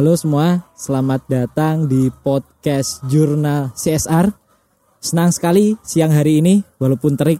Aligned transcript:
halo 0.00 0.16
semua, 0.16 0.64
selamat 0.80 1.28
datang 1.28 1.84
di 1.84 2.08
podcast 2.08 3.04
Jurnal 3.12 3.68
CSR. 3.76 4.32
Senang 4.96 5.28
sekali 5.28 5.76
siang 5.84 6.08
hari 6.08 6.40
ini, 6.40 6.64
walaupun 6.80 7.20
terik 7.20 7.36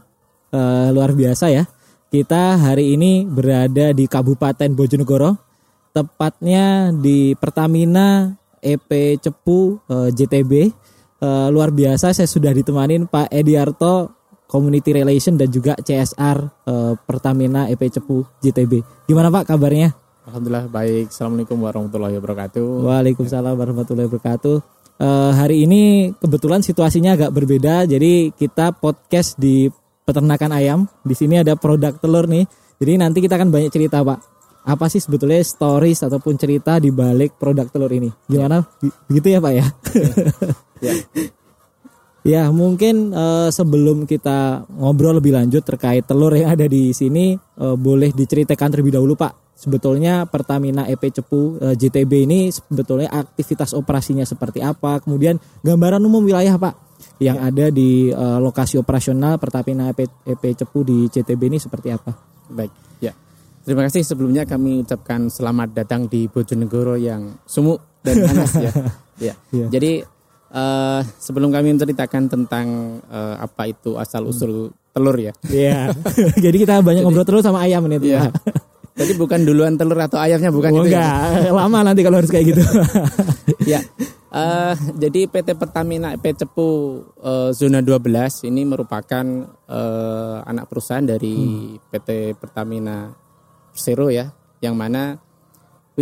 uh, 0.53 0.93
luar 0.93 1.17
biasa 1.17 1.49
ya. 1.49 1.65
Kita 2.13 2.61
hari 2.61 2.93
ini 2.93 3.25
berada 3.25 3.97
di 3.97 4.05
Kabupaten 4.05 4.77
Bojonegoro, 4.77 5.41
tepatnya 5.89 6.93
di 6.93 7.33
Pertamina 7.33 8.29
EP 8.61 9.17
Cepu 9.17 9.81
uh, 9.89 10.13
JTB. 10.13 10.69
Uh, 11.17 11.49
luar 11.49 11.73
biasa, 11.73 12.13
saya 12.13 12.29
sudah 12.29 12.53
ditemanin 12.53 13.09
Pak 13.09 13.33
Ediarto, 13.33 14.21
Community 14.45 15.01
Relation 15.01 15.33
dan 15.33 15.49
juga 15.49 15.73
CSR 15.81 16.37
uh, 16.69 16.93
Pertamina 17.09 17.73
EP 17.73 17.81
Cepu 17.89 18.21
JTB. 18.37 18.85
Gimana 19.09 19.33
Pak 19.33 19.49
kabarnya? 19.49 20.00
Alhamdulillah 20.21 20.69
baik. 20.69 21.09
Assalamualaikum 21.09 21.57
warahmatullahi 21.57 22.15
wabarakatuh. 22.21 22.65
Waalaikumsalam 22.85 23.57
warahmatullahi 23.57 24.05
wabarakatuh. 24.05 24.55
Uh, 25.01 25.33
hari 25.33 25.65
ini 25.65 26.13
kebetulan 26.21 26.61
situasinya 26.61 27.17
agak 27.17 27.33
berbeda, 27.33 27.89
jadi 27.89 28.29
kita 28.29 28.77
podcast 28.77 29.33
di 29.41 29.73
peternakan 30.05 30.53
ayam. 30.53 30.79
Di 31.01 31.17
sini 31.17 31.41
ada 31.41 31.57
produk 31.57 31.97
telur 31.97 32.29
nih. 32.29 32.45
Jadi 32.77 32.93
nanti 33.01 33.17
kita 33.17 33.33
akan 33.33 33.49
banyak 33.49 33.73
cerita, 33.73 34.05
Pak. 34.05 34.19
Apa 34.61 34.93
sih 34.93 35.01
sebetulnya 35.01 35.41
stories 35.41 36.05
ataupun 36.05 36.37
cerita 36.37 36.77
di 36.77 36.93
balik 36.93 37.41
produk 37.41 37.65
telur 37.65 37.89
ini? 37.89 38.13
Gimana? 38.29 38.61
Ya. 38.61 38.93
Begitu 39.09 39.27
ya, 39.33 39.39
Pak 39.41 39.53
ya? 39.57 39.65
ya. 40.85 40.93
ya, 42.21 42.49
mungkin 42.49 43.13
uh, 43.13 43.49
sebelum 43.49 44.05
kita 44.09 44.65
ngobrol 44.69 45.17
lebih 45.17 45.33
lanjut 45.37 45.65
terkait 45.65 46.05
telur 46.05 46.33
yang 46.33 46.53
ada 46.53 46.65
di 46.65 46.93
sini, 46.93 47.37
uh, 47.57 47.77
boleh 47.77 48.13
diceritakan 48.13 48.69
terlebih 48.73 48.97
dahulu, 48.97 49.17
Pak 49.17 49.51
sebetulnya 49.61 50.25
Pertamina 50.25 50.89
EP 50.89 51.13
Cepu 51.13 51.61
uh, 51.61 51.69
eh, 51.69 51.75
JTB 51.77 52.25
ini 52.25 52.49
sebetulnya 52.49 53.13
aktivitas 53.13 53.77
operasinya 53.77 54.25
seperti 54.25 54.65
apa, 54.65 54.97
kemudian 55.05 55.37
gambaran 55.61 56.01
umum 56.01 56.25
wilayah 56.25 56.57
Pak 56.57 56.73
yang 57.21 57.37
ya. 57.37 57.53
ada 57.53 57.65
di 57.69 58.09
uh, 58.09 58.41
lokasi 58.41 58.81
operasional 58.81 59.37
Pertamina 59.37 59.93
EP, 59.93 60.09
EP 60.25 60.43
Cepu 60.57 60.81
di 60.81 61.05
JTB 61.05 61.41
ini 61.53 61.61
seperti 61.61 61.93
apa? 61.93 62.09
Baik, 62.49 62.73
ya. 62.97 63.13
Terima 63.61 63.85
kasih 63.85 64.01
sebelumnya 64.01 64.49
kami 64.49 64.81
ucapkan 64.81 65.29
selamat 65.29 65.77
datang 65.77 66.09
di 66.09 66.25
Bojonegoro 66.25 66.97
yang 66.97 67.37
sumuk 67.45 68.01
dan 68.01 68.25
panas 68.25 68.51
ya. 68.57 68.71
ya. 69.29 69.33
ya. 69.53 69.65
Jadi 69.69 70.01
uh, 70.51 71.01
sebelum 71.17 71.49
kami 71.49 71.73
menceritakan 71.75 72.27
tentang 72.27 72.99
uh, 73.07 73.35
apa 73.39 73.71
itu 73.71 73.95
asal 73.97 74.27
usul 74.27 74.69
hmm. 74.69 74.75
telur 74.91 75.17
ya. 75.17 75.33
Iya. 75.47 75.95
Jadi 76.45 76.57
kita 76.61 76.83
banyak 76.83 77.01
Jadi, 77.01 77.07
ngobrol 77.07 77.25
terus 77.27 77.43
sama 77.43 77.63
ayam 77.63 77.87
nih. 77.87 77.99
Ya. 78.03 78.29
Jadi 78.91 79.15
bukan 79.15 79.39
duluan 79.47 79.79
telur 79.79 79.97
atau 79.97 80.19
ayamnya 80.19 80.51
bukan 80.51 80.71
oh, 80.75 80.83
gitu 80.83 80.93
enggak. 80.93 81.47
ya? 81.47 81.51
Lama 81.55 81.79
nanti 81.81 82.01
kalau 82.03 82.19
harus 82.19 82.29
kayak 82.29 82.45
gitu. 82.53 82.63
ya. 83.71 83.79
Uh, 84.31 84.71
jadi 84.95 85.27
PT 85.27 85.59
Pertamina 85.59 86.15
EP 86.15 86.23
Cepu 86.23 87.03
uh, 87.19 87.51
zona 87.51 87.83
12 87.83 88.47
ini 88.47 88.63
merupakan 88.63 89.25
uh, 89.67 90.39
anak 90.47 90.71
perusahaan 90.71 91.03
dari 91.03 91.35
hmm. 91.35 91.91
PT 91.91 92.39
Pertamina 92.39 93.11
Persero 93.75 94.07
ya, 94.07 94.31
yang 94.63 94.79
mana 94.79 95.19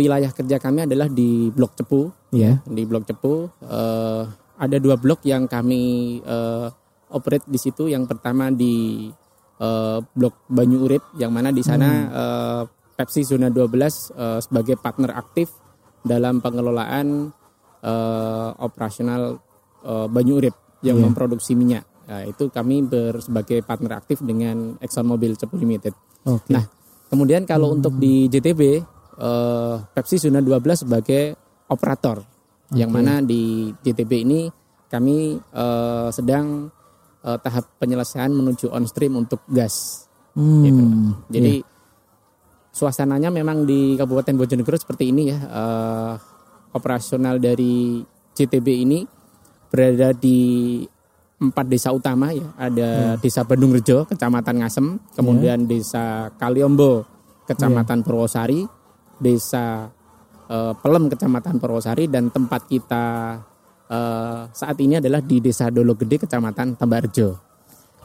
wilayah 0.00 0.32
kerja 0.32 0.56
kami 0.56 0.88
adalah 0.88 1.06
di 1.12 1.52
Blok 1.52 1.76
Cepu. 1.76 2.08
Yeah. 2.32 2.64
Di 2.64 2.88
Blok 2.88 3.04
Cepu 3.04 3.52
uh, 3.60 4.24
ada 4.60 4.76
dua 4.76 5.00
blok 5.00 5.24
yang 5.24 5.48
kami 5.48 6.18
uh, 6.24 6.68
operate 7.12 7.48
di 7.48 7.56
situ. 7.60 7.88
Yang 7.88 8.16
pertama 8.16 8.48
di 8.52 9.08
uh, 9.60 9.98
Blok 10.00 10.48
Banyu 10.48 10.84
Urip, 10.84 11.04
yang 11.16 11.32
mana 11.32 11.52
di 11.52 11.64
sana 11.64 11.88
hmm. 11.88 12.10
uh, 12.12 12.62
Pepsi 12.96 13.24
Zona 13.24 13.48
12 13.48 13.56
uh, 13.56 14.40
sebagai 14.44 14.76
partner 14.76 15.16
aktif 15.16 15.48
dalam 16.04 16.44
pengelolaan 16.44 17.32
uh, 17.80 18.50
operasional 18.60 19.40
uh, 19.84 20.06
Banyu 20.08 20.40
Urip 20.40 20.56
yang 20.84 21.00
yeah. 21.00 21.04
memproduksi 21.08 21.56
minyak. 21.56 21.84
Nah, 22.10 22.26
itu 22.26 22.50
kami 22.50 22.84
ber, 22.84 23.22
sebagai 23.22 23.62
partner 23.62 24.02
aktif 24.02 24.20
dengan 24.20 24.74
ExxonMobil 24.82 25.38
Cepu 25.38 25.56
Limited. 25.56 25.94
Okay. 26.26 26.52
Nah, 26.52 26.66
kemudian 27.08 27.46
kalau 27.48 27.72
hmm. 27.72 27.76
untuk 27.80 27.94
di 27.96 28.26
JTB 28.28 28.82
uh, 29.20 29.84
Pepsi 29.92 30.16
Zona 30.16 30.40
12 30.40 30.88
sebagai 30.88 31.36
operator 31.68 32.24
okay. 32.24 32.80
yang 32.80 32.90
mana 32.90 33.20
di 33.20 33.70
JTB 33.70 34.12
ini 34.24 34.40
kami 34.90 35.38
uh, 35.54 36.08
sedang 36.10 36.66
uh, 37.22 37.38
tahap 37.38 37.78
penyelesaian 37.78 38.32
menuju 38.32 38.72
on 38.72 38.88
stream 38.88 39.14
untuk 39.20 39.44
gas. 39.46 40.08
Hmm. 40.34 40.64
Gitu. 40.66 40.82
Jadi 41.30 41.54
yeah 41.62 41.78
suasananya 42.70 43.28
memang 43.34 43.66
di 43.66 43.98
Kabupaten 43.98 44.34
Bojonegoro 44.38 44.78
seperti 44.78 45.10
ini 45.10 45.22
ya. 45.30 45.38
Uh, 45.50 46.14
operasional 46.70 47.42
dari 47.42 47.98
JTB 48.34 48.66
ini 48.86 49.02
berada 49.70 50.14
di 50.14 50.80
empat 51.40 51.66
desa 51.66 51.90
utama 51.90 52.30
ya. 52.30 52.46
Ada 52.54 52.88
hmm. 52.88 53.18
Desa 53.20 53.42
Bandung 53.42 53.74
Rejo, 53.74 54.06
Kecamatan 54.06 54.62
Ngasem, 54.62 54.86
kemudian 55.18 55.66
yeah. 55.66 55.68
Desa 55.68 56.04
Kaliombo, 56.38 57.04
Kecamatan 57.50 58.00
yeah. 58.00 58.06
Purwosari, 58.06 58.60
Desa 59.20 59.86
uh, 60.48 60.72
Pelem, 60.80 61.12
Kecamatan 61.12 61.60
Purwosari, 61.60 62.08
dan 62.08 62.32
tempat 62.32 62.64
kita 62.66 63.04
uh, 63.92 64.48
saat 64.50 64.76
ini 64.80 64.98
adalah 64.98 65.20
di 65.20 65.44
Desa 65.44 65.68
Dolo 65.68 65.92
Gede, 65.94 66.24
Kecamatan 66.24 66.74
Tambarjo. 66.74 67.50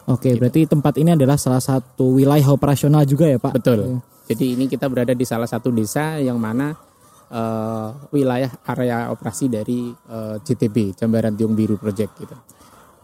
Oke, 0.06 0.30
gitu. 0.30 0.38
berarti 0.38 0.62
tempat 0.70 0.94
ini 1.02 1.18
adalah 1.18 1.34
salah 1.34 1.64
satu 1.64 2.22
wilayah 2.22 2.46
operasional 2.54 3.10
juga 3.10 3.26
ya 3.26 3.42
Pak? 3.42 3.58
Betul. 3.58 3.98
Jadi 4.30 4.54
ini 4.54 4.70
kita 4.70 4.86
berada 4.86 5.18
di 5.18 5.26
salah 5.26 5.50
satu 5.50 5.74
desa 5.74 6.22
yang 6.22 6.38
mana 6.38 6.74
uh, 7.30 7.90
wilayah 8.14 8.50
area 8.70 9.10
operasi 9.14 9.50
dari 9.50 9.90
eh, 9.94 10.36
JTB 10.42 10.98
Jambaran 10.98 11.34
Tiung 11.38 11.54
Biru 11.54 11.78
Project 11.78 12.12
gitu. 12.22 12.36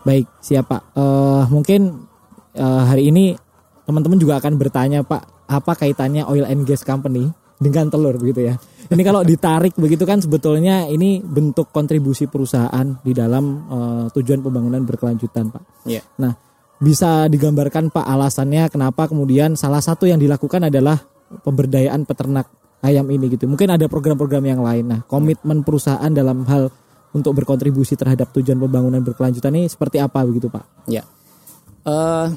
Baik, 0.02 0.26
siapa? 0.42 0.82
Uh, 0.98 1.46
mungkin 1.54 2.10
uh, 2.58 2.84
hari 2.90 3.14
ini 3.14 3.38
teman-teman 3.86 4.18
juga 4.18 4.42
akan 4.42 4.58
bertanya 4.58 5.06
Pak, 5.06 5.46
apa 5.46 5.72
kaitannya 5.78 6.26
oil 6.26 6.46
and 6.50 6.66
gas 6.66 6.82
company 6.82 7.30
dengan 7.62 7.86
telur 7.94 8.18
begitu 8.18 8.50
ya? 8.50 8.58
Ini 8.90 9.02
kalau 9.06 9.22
ditarik 9.22 9.78
begitu 9.78 10.04
kan 10.04 10.20
sebetulnya 10.20 10.90
ini 10.90 11.22
bentuk 11.22 11.70
kontribusi 11.70 12.26
perusahaan 12.26 12.98
di 13.06 13.14
dalam 13.14 13.46
uh, 13.70 14.06
tujuan 14.12 14.42
pembangunan 14.42 14.82
berkelanjutan 14.84 15.54
Pak. 15.54 15.86
Iya. 15.86 16.02
Yeah. 16.02 16.06
Nah, 16.18 16.34
bisa 16.82 17.30
digambarkan 17.30 17.94
Pak 17.94 18.04
alasannya 18.04 18.68
kenapa 18.74 19.06
kemudian 19.08 19.54
salah 19.54 19.80
satu 19.80 20.10
yang 20.10 20.18
dilakukan 20.18 20.68
adalah 20.68 20.98
pemberdayaan 21.46 22.04
peternak 22.04 22.50
ayam 22.82 23.06
ini 23.14 23.30
gitu. 23.32 23.46
Mungkin 23.46 23.78
ada 23.78 23.86
program-program 23.86 24.44
yang 24.44 24.60
lain. 24.66 24.90
Nah, 24.90 25.00
komitmen 25.06 25.62
perusahaan 25.62 26.10
dalam 26.12 26.44
hal 26.50 26.74
untuk 27.14 27.38
berkontribusi 27.38 27.96
terhadap 27.96 28.34
tujuan 28.36 28.58
pembangunan 28.58 29.00
berkelanjutan 29.04 29.54
ini 29.56 29.68
seperti 29.70 30.02
apa 30.02 30.24
begitu 30.24 30.48
Pak? 30.48 30.88
Ya, 30.88 31.04
uh, 31.86 32.32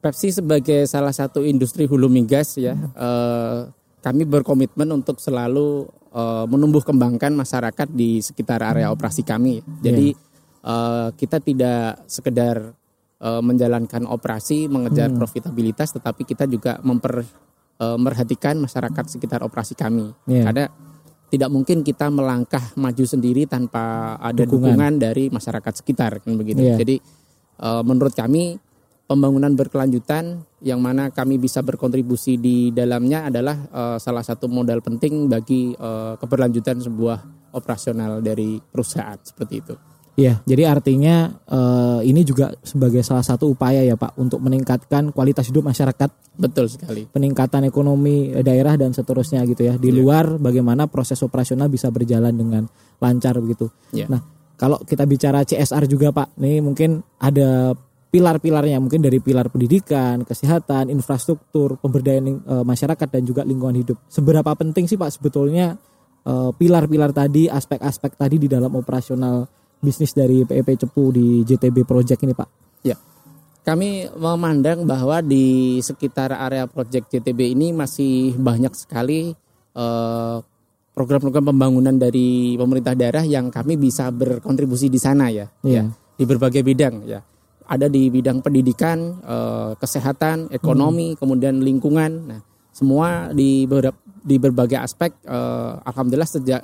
Pepsi 0.00 0.32
sebagai 0.32 0.86
salah 0.88 1.12
satu 1.12 1.42
industri 1.44 1.84
hulu 1.84 2.08
migas 2.08 2.56
ya, 2.56 2.76
uh, 2.96 3.68
kami 4.06 4.22
berkomitmen 4.22 4.86
untuk 4.94 5.18
selalu 5.18 5.90
uh, 6.14 6.46
menumbuh 6.46 6.86
kembangkan 6.86 7.34
masyarakat 7.34 7.90
di 7.90 8.22
sekitar 8.22 8.62
area 8.62 8.94
operasi 8.94 9.26
kami. 9.26 9.58
Jadi 9.82 10.14
yeah. 10.14 10.22
Ya. 10.62 10.70
uh, 10.70 11.08
kita 11.18 11.42
tidak 11.42 12.06
sekedar 12.06 12.70
uh, 13.20 13.42
menjalankan 13.42 14.06
operasi 14.06 14.70
mengejar 14.70 15.10
hmm. 15.10 15.18
profitabilitas 15.18 15.90
tetapi 15.90 16.22
kita 16.22 16.44
juga 16.46 16.78
memper 16.86 17.24
uh, 17.80 17.98
merhatikan 17.98 18.60
masyarakat 18.60 19.04
sekitar 19.18 19.42
operasi 19.44 19.76
kami 19.76 20.12
yeah. 20.28 20.44
karena 20.48 20.64
tidak 21.26 21.50
mungkin 21.50 21.82
kita 21.82 22.06
melangkah 22.06 22.62
maju 22.78 23.02
sendiri 23.02 23.50
tanpa 23.50 24.14
ada 24.22 24.46
dukungan, 24.46 24.78
dukungan 24.78 24.92
dari 25.02 25.24
masyarakat 25.26 25.82
sekitar 25.82 26.22
kan 26.22 26.32
begitu 26.38 26.62
yeah. 26.62 26.78
jadi 26.78 26.96
uh, 27.60 27.82
menurut 27.82 28.14
kami 28.14 28.60
pembangunan 29.06 29.54
berkelanjutan 29.54 30.42
yang 30.60 30.82
mana 30.82 31.14
kami 31.14 31.38
bisa 31.38 31.62
berkontribusi 31.62 32.36
di 32.42 32.74
dalamnya 32.74 33.30
adalah 33.30 33.56
uh, 33.70 33.96
salah 34.02 34.26
satu 34.26 34.50
modal 34.50 34.82
penting 34.82 35.30
bagi 35.30 35.72
uh, 35.78 36.18
keberlanjutan 36.18 36.82
sebuah 36.82 37.18
operasional 37.54 38.18
dari 38.20 38.58
perusahaan 38.58 39.16
seperti 39.22 39.54
itu. 39.56 39.74
Iya, 40.16 40.40
jadi 40.48 40.72
artinya 40.72 41.28
uh, 41.44 42.00
ini 42.00 42.24
juga 42.24 42.48
sebagai 42.64 43.04
salah 43.04 43.20
satu 43.20 43.52
upaya 43.52 43.84
ya 43.84 44.00
Pak 44.00 44.16
untuk 44.16 44.40
meningkatkan 44.40 45.12
kualitas 45.12 45.52
hidup 45.52 45.68
masyarakat. 45.68 46.08
Betul 46.40 46.72
sekali. 46.72 47.04
Peningkatan 47.04 47.68
ekonomi 47.68 48.32
daerah 48.40 48.80
dan 48.80 48.96
seterusnya 48.96 49.44
gitu 49.44 49.68
ya. 49.68 49.76
Di 49.76 49.92
ya. 49.92 49.96
luar 50.00 50.40
bagaimana 50.40 50.88
proses 50.88 51.20
operasional 51.20 51.68
bisa 51.68 51.92
berjalan 51.92 52.32
dengan 52.32 52.64
lancar 52.96 53.36
begitu. 53.44 53.68
Ya. 53.92 54.08
Nah, 54.08 54.24
kalau 54.56 54.80
kita 54.88 55.04
bicara 55.04 55.44
CSR 55.44 55.84
juga 55.84 56.08
Pak, 56.16 56.40
nih 56.40 56.64
mungkin 56.64 57.04
ada 57.20 57.76
pilar-pilarnya 58.10 58.78
mungkin 58.80 59.02
dari 59.02 59.18
pilar 59.20 59.50
pendidikan, 59.52 60.22
kesehatan, 60.22 60.88
infrastruktur, 60.88 61.76
pemberdayaan 61.82 62.26
e, 62.40 62.54
masyarakat 62.64 63.08
dan 63.10 63.22
juga 63.26 63.42
lingkungan 63.44 63.76
hidup. 63.76 63.98
Seberapa 64.08 64.54
penting 64.56 64.88
sih 64.88 64.96
Pak 64.96 65.20
sebetulnya 65.20 65.76
pilar-pilar 66.26 67.14
tadi, 67.14 67.46
aspek-aspek 67.46 68.18
tadi 68.18 68.42
di 68.42 68.50
dalam 68.50 68.74
operasional 68.74 69.46
bisnis 69.78 70.10
dari 70.10 70.42
PEP 70.42 70.74
Cepu 70.74 71.14
di 71.14 71.46
JTB 71.46 71.86
Project 71.86 72.20
ini 72.26 72.34
Pak? 72.34 72.48
Ya, 72.82 72.98
kami 73.66 74.06
memandang 74.14 74.86
bahwa 74.86 75.18
di 75.22 75.78
sekitar 75.82 76.30
area 76.30 76.70
Project 76.70 77.10
JTB 77.10 77.58
ini 77.58 77.74
masih 77.74 78.38
banyak 78.38 78.74
sekali 78.78 79.34
uh, 79.74 80.38
program-program 80.94 81.52
pembangunan 81.52 81.98
dari 81.98 82.54
pemerintah 82.54 82.94
daerah 82.94 83.26
yang 83.26 83.50
kami 83.50 83.76
bisa 83.76 84.08
berkontribusi 84.14 84.88
di 84.88 85.02
sana 85.02 85.28
ya, 85.28 85.50
Iya. 85.66 85.82
ya 85.82 85.92
di 86.16 86.24
berbagai 86.24 86.64
bidang 86.64 87.04
ya. 87.04 87.20
Ada 87.66 87.86
di 87.86 88.06
bidang 88.08 88.40
pendidikan, 88.40 89.18
eh, 89.20 89.70
kesehatan, 89.76 90.48
ekonomi, 90.50 91.18
kemudian 91.18 91.58
lingkungan. 91.58 92.12
Nah, 92.24 92.40
semua 92.70 93.30
di 93.30 93.66
ber- 93.66 93.94
di 94.22 94.36
berbagai 94.36 94.78
aspek. 94.78 95.12
eh, 95.20 95.72
Alhamdulillah 95.82 96.30
sejak 96.30 96.62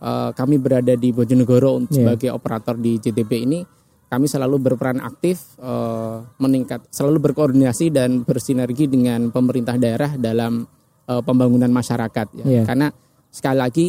eh, 0.00 0.30
kami 0.32 0.56
berada 0.56 0.96
di 0.96 1.12
Bojonegoro 1.12 1.84
Iya. 1.84 1.92
sebagai 1.92 2.32
operator 2.32 2.72
di 2.72 2.96
JTB 2.96 3.44
ini, 3.44 3.60
kami 4.08 4.24
selalu 4.24 4.56
berperan 4.58 4.96
aktif, 4.96 5.44
eh, 5.60 6.16
meningkat, 6.36 6.88
selalu 6.88 7.20
berkoordinasi 7.20 7.92
dan 7.92 8.24
bersinergi 8.24 8.88
dengan 8.88 9.28
pemerintah 9.28 9.76
daerah 9.76 10.16
dalam 10.16 10.64
eh, 11.04 11.20
pembangunan 11.20 11.68
masyarakat. 11.68 12.26
Ya. 12.32 12.44
Iya. 12.44 12.62
Karena 12.64 12.88
sekali 13.28 13.58
lagi 13.58 13.88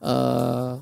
eh, 0.00 0.72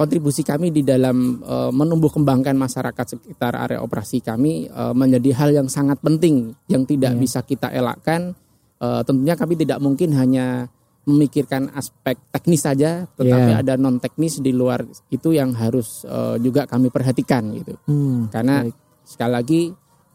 kontribusi 0.00 0.40
kami 0.40 0.72
di 0.72 0.80
dalam 0.80 1.16
eh, 1.38 1.68
menumbuh 1.70 2.08
kembangkan 2.08 2.56
masyarakat 2.56 3.04
sekitar 3.10 3.52
area 3.54 3.84
operasi 3.84 4.24
kami 4.24 4.64
eh, 4.64 4.94
menjadi 4.96 5.30
hal 5.36 5.50
yang 5.52 5.68
sangat 5.68 6.00
penting 6.00 6.56
yang 6.66 6.88
tidak 6.88 7.12
Iya. 7.12 7.20
bisa 7.20 7.44
kita 7.44 7.68
elakkan. 7.68 8.32
Eh, 8.80 9.02
tentunya 9.04 9.36
kami 9.36 9.60
tidak 9.60 9.76
mungkin 9.78 10.16
hanya 10.16 10.72
memikirkan 11.00 11.72
aspek 11.72 12.16
teknis 12.28 12.60
saja, 12.60 13.04
tetapi 13.12 13.50
Iya. 13.50 13.60
ada 13.60 13.74
non 13.76 13.96
teknis 13.96 14.36
di 14.38 14.52
luar 14.52 14.80
itu 15.08 15.32
yang 15.32 15.52
harus 15.52 16.04
eh, 16.04 16.40
juga 16.40 16.64
kami 16.64 16.88
perhatikan 16.88 17.52
gitu. 17.52 17.76
Hmm, 17.84 18.28
Karena 18.28 18.64
baik. 18.64 18.76
sekali 19.04 19.32
lagi 19.32 19.62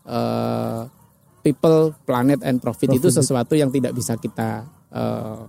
eh, 0.05 0.81
people, 1.41 1.93
planet, 2.01 2.41
and 2.41 2.57
profit, 2.57 2.89
itu 2.89 3.05
Profit. 3.05 3.21
sesuatu 3.21 3.53
yang 3.53 3.69
tidak 3.69 3.93
bisa 3.93 4.17
kita 4.17 4.65
eh, 4.89 5.39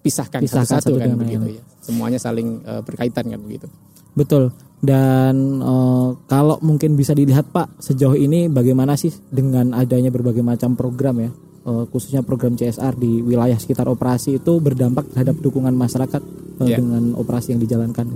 pisahkan 0.00 0.40
Pisahkan 0.40 0.80
satu-satu 0.80 0.88
satu 0.88 0.96
kan 0.96 1.04
dengan 1.06 1.18
begitu 1.18 1.48
ya. 1.56 1.62
Semuanya 1.84 2.16
saling 2.16 2.64
eh, 2.64 2.80
berkaitan 2.80 3.28
kan 3.28 3.40
begitu. 3.44 3.68
Betul. 4.16 4.50
Dan 4.80 5.60
eh, 5.60 6.08
kalau 6.24 6.56
mungkin 6.64 6.96
bisa 6.96 7.12
dilihat 7.12 7.52
Pak 7.52 7.80
sejauh 7.80 8.16
ini 8.16 8.48
bagaimana 8.48 8.96
sih 8.96 9.12
dengan 9.28 9.76
adanya 9.76 10.08
berbagai 10.08 10.40
macam 10.40 10.72
program 10.76 11.20
ya, 11.20 11.30
eh, 11.68 11.84
khususnya 11.92 12.24
program 12.24 12.56
CSR 12.56 12.96
di 12.96 13.20
wilayah 13.20 13.56
sekitar 13.56 13.84
operasi 13.88 14.40
itu 14.40 14.60
berdampak 14.60 15.12
terhadap 15.12 15.36
dukungan 15.40 15.76
masyarakat 15.76 16.22
eh, 16.64 16.68
Ya. 16.68 16.76
dengan 16.80 17.12
operasi 17.16 17.52
yang 17.52 17.60
dijalankan. 17.60 18.06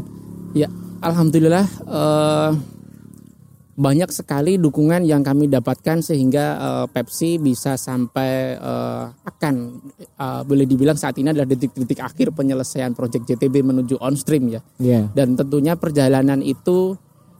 Ya, 0.56 0.68
alhamdulillah 1.04 1.66
eh, 1.84 2.50
banyak 3.78 4.10
sekali 4.10 4.58
dukungan 4.58 5.06
yang 5.06 5.22
kami 5.22 5.46
dapatkan 5.46 6.02
sehingga 6.02 6.44
eh, 6.58 6.86
Pepsi 6.90 7.38
bisa 7.38 7.78
sampai 7.78 8.58
eh, 8.58 9.04
akan 9.06 9.54
eh, 10.02 10.42
boleh 10.42 10.66
dibilang 10.66 10.98
saat 10.98 11.14
ini 11.22 11.30
adalah 11.30 11.46
detik-detik 11.46 12.02
akhir 12.02 12.34
penyelesaian 12.34 12.98
proyek 12.98 13.22
JTB 13.22 13.62
menuju 13.62 14.02
on 14.02 14.18
stream 14.18 14.50
ya. 14.50 14.60
Ya. 14.82 15.06
Dan 15.14 15.38
tentunya 15.38 15.78
perjalanan 15.78 16.42
itu 16.42 16.98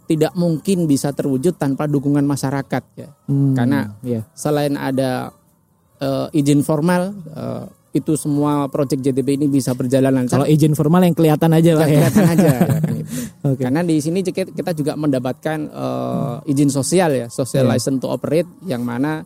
tidak 0.09 0.33
mungkin 0.39 0.89
bisa 0.89 1.13
terwujud 1.13 1.59
tanpa 1.59 1.91
dukungan 1.91 2.25
masyarakat 2.25 2.83
ya. 2.97 3.09
Hmm, 3.29 3.53
Karena 3.59 3.93
ya. 4.01 4.23
selain 4.33 4.79
ada 4.79 5.35
eh, 5.99 6.39
izin 6.39 6.63
formal 6.63 7.19
eh, 7.35 7.65
itu 7.89 8.13
semua 8.21 8.69
proyek 8.69 9.01
JTB 9.01 9.41
ini 9.41 9.47
bisa 9.49 9.73
berjalan 9.73 10.13
lancar. 10.13 10.45
Kalau 10.45 10.49
izin 10.49 10.77
formal 10.77 11.01
yang 11.09 11.17
kelihatan 11.17 11.51
aja 11.57 11.69
Yang 11.73 11.81
ya. 11.81 11.87
kelihatan 11.89 12.25
aja 12.29 12.47
ya 12.53 12.61
kan 12.69 12.95
itu. 12.95 13.13
Oke. 13.49 13.61
Karena 13.65 13.81
di 13.81 13.97
sini 14.05 14.21
kita 14.29 14.77
juga 14.77 14.93
mendapatkan 14.95 15.59
eh, 15.73 16.51
izin 16.53 16.69
sosial 16.69 17.11
ya, 17.17 17.27
social 17.33 17.65
Iya. 17.65 17.73
license 17.81 18.01
to 18.05 18.13
operate 18.13 18.49
yang 18.69 18.85
mana 18.85 19.25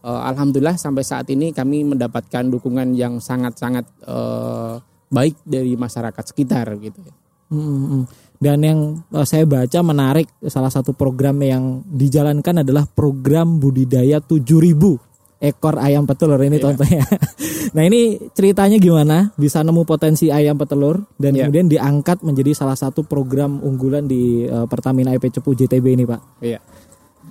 eh, 0.00 0.20
alhamdulillah 0.30 0.78
sampai 0.78 1.02
saat 1.02 1.26
ini 1.34 1.50
kami 1.50 1.82
mendapatkan 1.82 2.46
dukungan 2.46 2.94
yang 2.94 3.18
sangat-sangat 3.18 3.82
eh, 4.06 4.74
baik 5.10 5.42
dari 5.42 5.74
masyarakat 5.74 6.24
sekitar 6.30 6.70
gitu 6.78 6.98
ya. 7.02 7.14
Hmm, 7.50 7.60
hmm, 7.60 7.86
hmm. 7.90 8.04
Dan 8.34 8.58
yang 8.60 8.80
saya 9.24 9.46
baca 9.46 9.78
menarik 9.80 10.26
salah 10.50 10.68
satu 10.68 10.92
program 10.92 11.38
yang 11.40 11.80
dijalankan 11.86 12.60
adalah 12.66 12.84
program 12.84 13.56
budidaya 13.62 14.20
7000 14.20 15.13
ekor 15.40 15.76
ayam 15.76 16.06
petelur 16.06 16.38
ini 16.40 16.56
Iya. 16.56 16.64
contohnya. 16.70 17.04
nah 17.76 17.82
ini 17.84 18.16
ceritanya 18.32 18.78
gimana 18.78 19.34
bisa 19.34 19.60
nemu 19.60 19.82
potensi 19.82 20.30
ayam 20.30 20.56
petelur 20.56 21.04
dan 21.18 21.34
Iya. 21.34 21.46
kemudian 21.46 21.66
diangkat 21.68 22.22
menjadi 22.22 22.54
salah 22.54 22.78
satu 22.78 23.02
program 23.04 23.60
unggulan 23.60 24.06
di 24.06 24.46
eh, 24.46 24.66
Pertamina 24.66 25.12
IP 25.12 25.28
Cepu 25.30 25.52
JTB 25.52 25.86
ini 25.94 26.04
Pak. 26.06 26.20
Iya. 26.40 26.58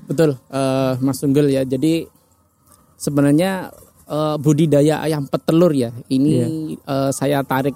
Betul, 0.03 0.35
eh, 0.35 0.93
Mas 0.99 1.17
Tunggul 1.17 1.47
ya. 1.49 1.63
Jadi 1.63 2.03
sebenarnya 2.95 3.71
eh, 4.03 4.35
budidaya 4.37 4.99
ayam 5.01 5.25
petelur 5.25 5.71
ya. 5.73 5.89
Ini 6.07 6.33
eh, 6.77 7.09
saya 7.11 7.41
tarik 7.41 7.75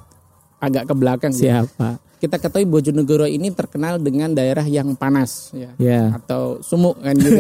agak 0.60 0.90
ke 0.90 0.94
belakang 0.94 1.34
ya. 1.34 1.64
Siapa? 1.64 2.02
Kita 2.18 2.42
ketahui 2.42 2.66
Bojonegoro 2.66 3.30
ini 3.30 3.54
terkenal 3.54 4.02
dengan 4.02 4.34
daerah 4.34 4.66
yang 4.66 4.98
panas 4.98 5.54
ya. 5.54 5.70
Ya. 5.78 6.18
atau 6.18 6.58
sumuk 6.66 6.98
kan 6.98 7.14
gitu. 7.14 7.38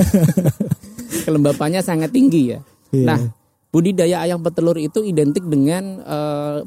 Kelembapannya 1.25 1.81
sangat 1.81 2.13
tinggi 2.13 2.53
ya. 2.53 2.61
Iya. 2.89 3.05
Nah, 3.05 3.19
budidaya 3.67 4.17
ayam 4.21 4.39
petelur 4.39 4.75
itu 4.75 5.01
identik 5.01 5.43
dengan 5.43 5.83
eh, 5.99 6.59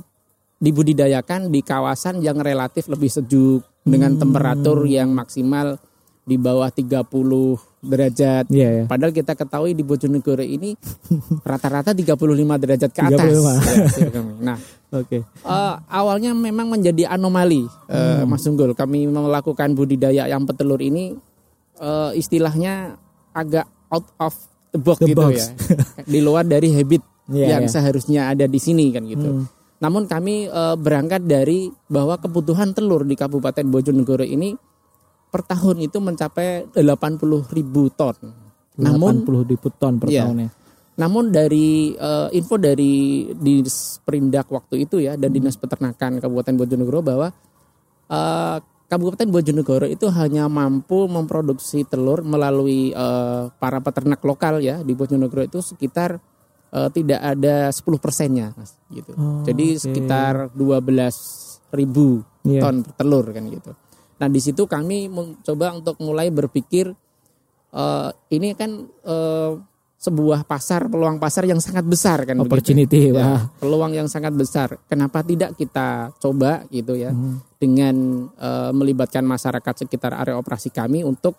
dibudidayakan 0.58 1.48
di 1.48 1.60
kawasan 1.60 2.20
yang 2.20 2.36
relatif 2.36 2.84
lebih 2.86 3.08
sejuk 3.08 3.64
dengan 3.80 4.12
Hmm. 4.12 4.20
temperatur 4.20 4.84
yang 4.84 5.08
maksimal 5.10 5.80
di 6.20 6.36
bawah 6.36 6.68
30 6.68 7.56
derajat. 7.80 8.44
Iya 8.46 8.68
ya. 8.70 8.84
Padahal 8.84 9.08
kita 9.10 9.32
ketahui 9.32 9.72
di 9.72 9.80
Bojonegoro 9.80 10.44
ini 10.44 10.76
rata-rata 11.48 11.96
35 11.96 12.60
derajat 12.60 12.90
ke 12.92 13.00
atas. 13.00 13.24
35. 13.24 13.40
Ya, 13.40 13.86
kira-kira. 13.88 14.20
nah, 14.38 14.58
Oke. 14.90 15.22
Eh, 15.22 15.74
awalnya 15.86 16.34
memang 16.34 16.66
menjadi 16.68 17.08
anomali, 17.08 17.62
eh, 17.86 18.20
Hmm. 18.20 18.28
Mas 18.28 18.44
Unggul. 18.44 18.74
Kami 18.74 19.06
melakukan 19.06 19.72
budidaya 19.72 20.26
ayam 20.26 20.44
petelur 20.44 20.78
ini 20.78 21.16
eh, 21.78 22.10
istilahnya 22.12 23.00
agak 23.32 23.64
out 23.88 24.04
of 24.20 24.34
the 24.70 24.80
box 24.80 24.98
The 24.98 25.08
gitu 25.10 25.20
box. 25.20 25.34
ya, 25.34 25.46
di 26.12 26.20
luar 26.20 26.44
dari 26.44 26.70
habit 26.72 27.02
Iya, 27.30 27.46
yang 27.58 27.64
iya. 27.66 27.70
seharusnya 27.70 28.20
ada 28.26 28.50
di 28.50 28.58
sini 28.58 28.90
kan 28.90 29.06
gitu. 29.06 29.22
Hmm. 29.22 29.46
Namun 29.78 30.10
kami 30.10 30.50
eh, 30.50 30.76
berangkat 30.76 31.22
dari 31.24 31.70
bahwa 31.86 32.18
kebutuhan 32.18 32.74
telur 32.74 33.06
di 33.06 33.14
Kabupaten 33.14 33.70
Bojonegoro 33.70 34.26
ini 34.26 34.50
per 35.30 35.46
tahun 35.46 35.78
itu 35.78 36.02
mencapai 36.02 36.74
80 36.74 37.54
ribu 37.54 37.86
ton. 37.94 38.18
Namun 38.82 39.22
80 39.22 39.46
ribu 39.46 39.68
ton 39.72 39.94
per 39.96 40.10
Iya. 40.10 40.26
tahunnya. 40.26 40.48
namun 40.98 41.30
dari 41.30 41.94
eh, 41.94 42.28
info 42.34 42.58
dari 42.58 43.24
di 43.32 43.62
Perindak 44.02 44.50
waktu 44.50 44.84
itu 44.84 44.98
ya 44.98 45.14
dan 45.14 45.30
Dinas 45.30 45.54
Peternakan 45.54 46.18
Kabupaten 46.18 46.54
Bojonegoro 46.58 47.00
bahwa 47.00 47.30
eh, 48.10 48.56
Kabupaten 48.90 49.30
Bojonegoro 49.30 49.86
itu 49.86 50.10
hanya 50.10 50.50
mampu 50.50 51.06
memproduksi 51.06 51.86
telur 51.86 52.26
melalui 52.26 52.90
eh, 52.90 53.44
para 53.54 53.78
peternak 53.78 54.18
lokal 54.26 54.58
ya 54.58 54.82
di 54.82 54.98
Bojonegoro 54.98 55.46
itu 55.46 55.62
sekitar 55.62 56.18
eh, 56.74 56.88
tidak 56.90 57.22
ada 57.22 57.70
10 57.70 57.86
persennya 58.02 58.50
mas 58.58 58.74
gitu. 58.90 59.14
Oh, 59.14 59.46
Jadi 59.46 59.78
oke. 59.78 59.82
sekitar 59.86 60.50
12 60.52 61.70
ribu 61.70 62.26
Iya. 62.40 62.64
ton 62.64 62.80
telur 62.96 63.28
kan 63.30 63.44
gitu. 63.52 63.76
Nah 64.16 64.28
di 64.28 64.40
situ 64.40 64.64
kami 64.64 65.06
mencoba 65.06 65.76
untuk 65.76 66.00
mulai 66.00 66.32
berpikir 66.32 66.90
eh, 67.70 68.10
ini 68.34 68.58
kan 68.58 68.70
eh, 69.06 69.52
sebuah 70.00 70.48
pasar 70.48 70.88
peluang 70.88 71.20
pasar 71.20 71.44
yang 71.44 71.60
sangat 71.60 71.84
besar 71.84 72.24
kan 72.24 72.32
begitu. 72.34 72.48
Opportunity, 72.48 73.00
Ya, 73.12 73.20
wah. 73.20 73.42
peluang 73.60 73.92
yang 73.92 74.08
sangat 74.08 74.32
besar. 74.32 74.80
Kenapa 74.88 75.20
tidak 75.20 75.52
kita 75.54 76.08
coba 76.16 76.64
gitu 76.68 76.96
ya 76.96 77.12
Hmm. 77.12 77.36
dengan 77.60 77.94
eh, 78.32 78.70
melibatkan 78.72 79.20
masyarakat 79.22 79.84
sekitar 79.84 80.16
area 80.16 80.40
operasi 80.40 80.72
kami 80.72 81.04
untuk 81.04 81.36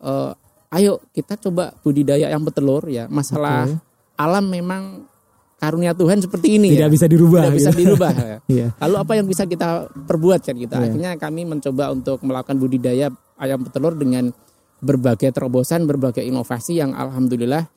eh, 0.00 0.32
ayo 0.72 1.04
kita 1.12 1.36
coba 1.38 1.76
budidaya 1.78 2.32
yang 2.32 2.40
betelur 2.40 2.88
ya. 2.88 3.04
Masalah 3.06 3.68
Oke. 3.68 3.76
alam 4.16 4.48
memang 4.48 5.04
karunia 5.60 5.92
Tuhan 5.92 6.18
seperti 6.18 6.56
ini 6.56 6.72
Tidak 6.72 6.88
ya. 6.88 6.90
bisa 6.90 7.04
dirubah. 7.04 7.44
Tidak 7.44 7.54
bisa 7.54 7.70
gitu. 7.70 7.80
dirubah 7.92 8.12
ya. 8.16 8.38
Iya. 8.56 8.66
Lalu 8.80 8.96
apa 8.98 9.12
yang 9.14 9.26
bisa 9.28 9.44
kita 9.44 9.68
perbuat 9.92 10.40
kan 10.40 10.56
kita? 10.56 10.74
Iya. 10.74 10.84
Akhirnya 10.88 11.10
kami 11.20 11.44
mencoba 11.44 11.92
untuk 11.92 12.24
melakukan 12.24 12.56
budidaya 12.56 13.12
ayam 13.36 13.60
petelur 13.62 13.92
dengan 13.94 14.32
berbagai 14.80 15.28
terobosan, 15.30 15.84
berbagai 15.84 16.24
inovasi 16.24 16.80
yang 16.80 16.96
alhamdulillah 16.96 17.68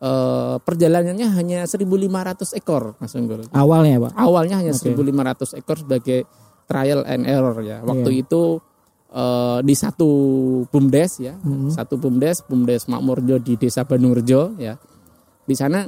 eh, 0.00 0.56
perjalanannya 0.58 1.28
hanya 1.36 1.60
1.500 1.68 2.56
ekor, 2.56 2.96
Mas 2.96 3.12
Unggul. 3.12 3.44
Awalnya 3.52 4.08
Pak. 4.08 4.12
Awalnya 4.16 4.56
hanya 4.64 4.72
Oke. 4.72 4.88
1.500 4.96 5.60
ekor 5.60 5.76
sebagai 5.76 6.24
trial 6.64 7.04
and 7.04 7.28
error 7.28 7.56
ya. 7.60 7.84
Waktu 7.84 8.10
Iya. 8.10 8.22
itu 8.24 8.42
eh, 9.10 9.58
di 9.60 9.74
satu 9.74 10.10
bumdes 10.70 11.18
ya, 11.18 11.34
Mhm. 11.34 11.74
satu 11.74 11.98
bumdes, 11.98 12.46
bumdes 12.46 12.86
Makmurjo 12.86 13.42
di 13.42 13.58
Desa 13.58 13.82
Bandungrejo 13.82 14.54
ya. 14.56 14.78
Di 15.44 15.54
sana 15.54 15.82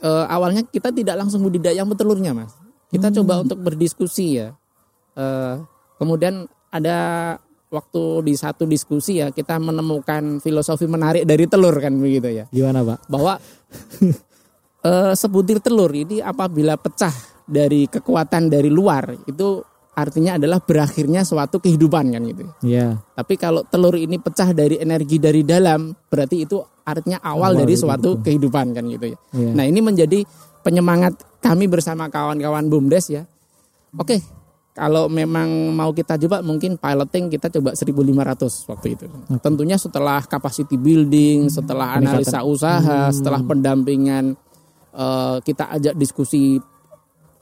eh, 0.00 0.26
awalnya 0.28 0.60
kita 0.62 0.92
tidak 0.92 1.16
langsung 1.16 1.40
budidaya 1.40 1.80
petelurnya, 1.80 2.36
Mas. 2.36 2.52
Kita 2.92 3.08
Hmm. 3.08 3.16
coba 3.16 3.40
untuk 3.40 3.56
berdiskusi 3.58 4.36
ya. 4.36 4.52
Eh, 5.16 5.54
kemudian 5.96 6.44
ada 6.68 6.96
waktu 7.74 8.22
di 8.22 8.34
satu 8.38 8.62
diskusi 8.64 9.18
ya 9.18 9.34
kita 9.34 9.58
menemukan 9.58 10.38
filosofi 10.38 10.86
menarik 10.86 11.26
dari 11.26 11.50
telur 11.50 11.74
kan 11.82 11.98
begitu 11.98 12.30
ya 12.30 12.44
Gimana 12.54 12.86
Pak? 12.86 13.10
bahwa 13.10 13.34
eh, 14.88 15.12
sebutir 15.18 15.58
telur 15.58 15.90
ini 15.90 16.22
apabila 16.22 16.78
pecah 16.78 17.12
dari 17.44 17.90
kekuatan 17.90 18.48
dari 18.48 18.70
luar 18.70 19.12
itu 19.26 19.60
artinya 19.94 20.34
adalah 20.36 20.58
berakhirnya 20.58 21.22
suatu 21.22 21.62
kehidupan 21.62 22.10
kan 22.10 22.22
gitu. 22.26 22.42
Iya. 22.66 22.98
Tapi 23.14 23.34
kalau 23.38 23.62
telur 23.62 23.94
ini 23.94 24.18
pecah 24.18 24.50
dari 24.50 24.74
energi 24.82 25.22
dari 25.22 25.46
dalam, 25.46 25.94
berarti 26.10 26.42
itu 26.42 26.58
artinya 26.82 27.22
awal, 27.22 27.54
Awal 27.54 27.62
dari 27.62 27.74
suatu 27.78 28.18
kehidupan. 28.18 28.26
kehidupan 28.26 28.66
kan 28.74 28.84
gitu 28.90 29.06
ya. 29.14 29.18
Iya. 29.38 29.50
Nah, 29.54 29.64
ini 29.70 29.78
menjadi 29.78 30.18
penyemangat 30.66 31.14
kami 31.38 31.70
bersama 31.70 32.10
kawan-kawan 32.10 32.66
BUMDes 32.66 33.06
ya. 33.06 33.22
Oke, 33.94 34.18
kalau 34.74 35.06
memang 35.06 35.46
mau 35.70 35.94
kita 35.94 36.18
coba 36.18 36.42
mungkin 36.42 36.74
piloting 36.74 37.30
kita 37.30 37.46
coba 37.48 37.72
1500 37.72 38.66
waktu 38.66 38.86
itu. 38.92 39.06
Tentunya 39.38 39.78
setelah 39.78 40.18
capacity 40.20 40.74
building, 40.74 41.46
setelah 41.46 41.94
Peningkatan. 41.94 42.18
analisa 42.18 42.38
usaha, 42.42 42.82
Hmm. 43.06 43.14
setelah 43.14 43.40
pendampingan 43.40 44.34
eh, 44.90 45.36
kita 45.40 45.70
ajak 45.72 45.94
diskusi 45.94 46.58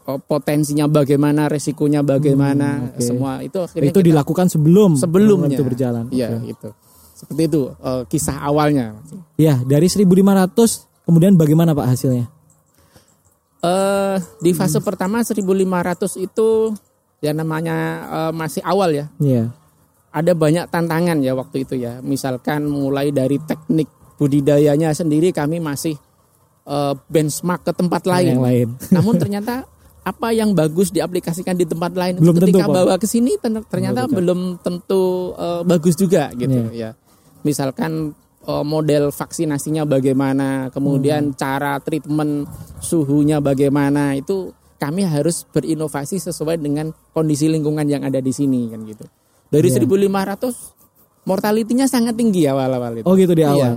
eh, 0.03 0.21
potensinya 0.21 0.85
bagaimana, 0.85 1.47
resikonya 1.47 2.01
bagaimana, 2.01 2.69
Hmm, 2.75 2.89
oke. 2.93 3.01
semua 3.01 3.33
itu 3.41 3.55
akhirnya 3.57 3.87
itu 3.87 3.99
kita- 3.99 4.09
dilakukan 4.09 4.47
sebelum 4.49 4.91
sebelumnya 4.97 5.53
itu 5.53 5.63
berjalan. 5.63 6.09
Iya, 6.09 6.37
Oke. 6.37 6.49
itu. 6.49 6.69
Seperti 7.15 7.43
itu 7.47 7.63
eh, 7.73 8.03
kisah 8.09 8.41
awalnya. 8.41 8.99
Ya, 9.37 9.57
dari 9.59 9.87
1500 9.87 10.85
kemudian 11.05 11.33
bagaimana 11.33 11.73
Pak 11.73 11.87
hasilnya? 11.89 12.27
Eh 13.63 14.17
di 14.41 14.51
fase 14.53 14.83
pertama 14.83 15.23
1500 15.23 16.19
itu 16.19 16.75
ya 17.23 17.31
namanya 17.31 17.77
eh, 18.05 18.33
masih 18.35 18.61
awal 18.67 18.91
ya. 18.91 19.07
Iya. 19.17 19.55
Ada 20.13 20.37
banyak 20.37 20.69
tantangan 20.69 21.23
ya 21.23 21.33
waktu 21.33 21.65
itu 21.65 21.79
ya. 21.79 22.03
Misalkan 22.03 22.67
mulai 22.69 23.09
dari 23.09 23.39
teknik 23.41 23.87
budidayanya 24.19 24.93
sendiri 24.93 25.31
kami 25.31 25.63
masih 25.63 25.95
eh, 26.67 26.95
benchmark 27.09 27.63
ke 27.63 27.73
tempat 27.73 28.03
lain. 28.05 28.37
Yang 28.37 28.45
lain. 28.45 28.69
Namun 28.99 29.15
ternyata 29.17 29.65
apa 30.03 30.35
yang 30.35 30.51
bagus 30.51 30.91
diaplikasikan 30.91 31.55
di 31.55 31.63
tempat 31.63 31.95
lain 31.95 32.19
Belum 32.19 32.35
ketika 32.35 32.67
tentu, 32.67 32.75
bawa 32.75 32.99
ke 32.99 33.07
sini 33.07 33.39
ternyata 33.39 34.11
Betul. 34.11 34.15
belum 34.19 34.41
tentu 34.59 35.03
eh, 35.39 35.63
bagus 35.63 35.95
juga 35.95 36.27
gitu 36.35 36.59
Iya. 36.75 36.91
ya. 36.91 37.01
Misalkan 37.47 38.11
eh, 38.43 38.65
model 38.67 39.15
vaksinasinya 39.15 39.87
bagaimana, 39.87 40.75
kemudian 40.75 41.31
Hmm. 41.31 41.39
cara 41.39 41.79
treatment 41.79 42.51
suhunya 42.83 43.39
bagaimana 43.39 44.19
itu 44.19 44.51
kami 44.83 45.07
harus 45.07 45.47
berinovasi 45.47 46.19
sesuai 46.19 46.59
dengan 46.59 46.91
kondisi 47.15 47.47
lingkungan 47.47 47.87
yang 47.87 48.03
ada 48.03 48.19
di 48.19 48.35
sini 48.35 48.67
kan 48.67 48.83
gitu. 48.83 49.07
Dari 49.47 49.71
Iya. 49.71 49.79
1500 49.79 50.75
mortalitinya 51.23 51.87
sangat 51.87 52.19
tinggi 52.19 52.51
awal-awal 52.51 52.99
itu. 52.99 53.07
Oh 53.07 53.15
gitu 53.15 53.31
di 53.31 53.47
Iya. 53.47 53.55
awal. 53.55 53.73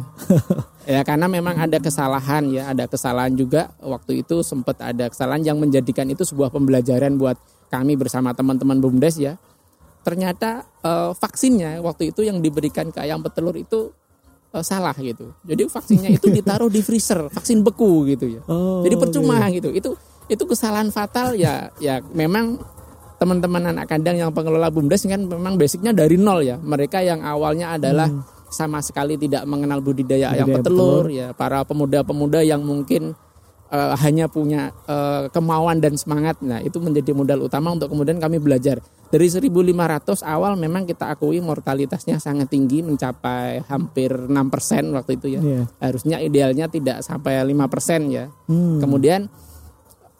Ya 0.85 1.01
karena 1.01 1.25
memang 1.25 1.57
ada 1.57 1.77
kesalahan 1.77 2.49
ya, 2.49 2.73
ada 2.73 2.85
kesalahan 2.85 3.33
juga 3.33 3.69
waktu 3.77 4.21
itu 4.21 4.41
sempat 4.41 4.81
ada 4.81 5.09
kesalahan 5.09 5.41
yang 5.41 5.57
menjadikan 5.57 6.09
itu 6.09 6.25
sebuah 6.25 6.49
pembelajaran 6.49 7.17
buat 7.17 7.37
kami 7.69 7.93
bersama 7.93 8.33
teman-teman 8.33 8.81
BUMDes 8.81 9.17
ya. 9.17 9.33
Ternyata 10.01 10.65
eh, 10.81 11.11
vaksinnya 11.13 11.81
waktu 11.81 12.13
itu 12.13 12.21
yang 12.21 12.41
diberikan 12.41 12.89
ke 12.89 13.01
ayam 13.01 13.21
petelur 13.21 13.57
itu 13.57 13.93
eh, 14.53 14.61
salah 14.61 14.93
gitu. 14.97 15.33
Jadi 15.41 15.65
vaksinnya 15.65 16.09
itu 16.13 16.29
ditaruh 16.29 16.69
di 16.69 16.81
freezer, 16.81 17.29
vaksin 17.29 17.61
beku 17.61 18.05
gitu 18.05 18.37
ya. 18.37 18.41
Oh, 18.45 18.81
Jadi 18.81 18.95
percuma 18.97 19.41
gitu. 19.49 19.69
Itu 19.69 19.97
itu 20.25 20.43
kesalahan 20.49 20.89
fatal 20.89 21.37
ya 21.37 21.69
ya 21.77 22.01
memang 22.13 22.57
teman-teman 23.15 23.71
anak 23.71 23.87
kandang 23.87 24.19
yang 24.19 24.31
pengelola 24.35 24.67
BUMDes 24.67 25.07
kan 25.07 25.23
memang 25.23 25.55
basicnya 25.55 25.95
dari 25.95 26.19
nol 26.19 26.43
ya. 26.43 26.59
Mereka 26.59 26.99
yang 27.01 27.23
awalnya 27.23 27.79
adalah 27.79 28.11
sama 28.51 28.79
sekali 28.83 29.15
tidak 29.19 29.43
mengenal 29.47 29.79
budidaya 29.81 30.35
ayam 30.35 30.47
Budidaya 30.51 30.63
petelur 30.63 31.03
ya. 31.11 31.27
Para 31.31 31.63
pemuda-pemuda 31.63 32.43
yang 32.43 32.61
mungkin 32.61 33.15
eh, 33.71 33.93
hanya 34.03 34.27
punya 34.27 34.75
eh, 34.85 35.31
kemauan 35.31 35.79
dan 35.79 35.95
semangat. 35.95 36.43
Nah, 36.43 36.59
itu 36.59 36.77
menjadi 36.83 37.15
modal 37.15 37.47
utama 37.47 37.71
untuk 37.71 37.87
kemudian 37.87 38.19
kami 38.19 38.37
belajar. 38.43 38.83
Dari 39.05 39.31
1500 39.31 40.25
awal 40.27 40.59
memang 40.59 40.83
kita 40.83 41.07
akui 41.07 41.39
mortalitasnya 41.39 42.19
sangat 42.19 42.51
tinggi 42.51 42.83
mencapai 42.83 43.63
hampir 43.71 44.11
6% 44.11 44.91
waktu 44.91 45.11
itu 45.15 45.27
ya. 45.39 45.41
Iya. 45.41 45.61
Harusnya 45.79 46.17
idealnya 46.19 46.67
tidak 46.67 46.99
sampai 46.99 47.39
5% 47.47 48.11
ya. 48.11 48.27
Hmm. 48.51 48.83
Kemudian 48.83 49.31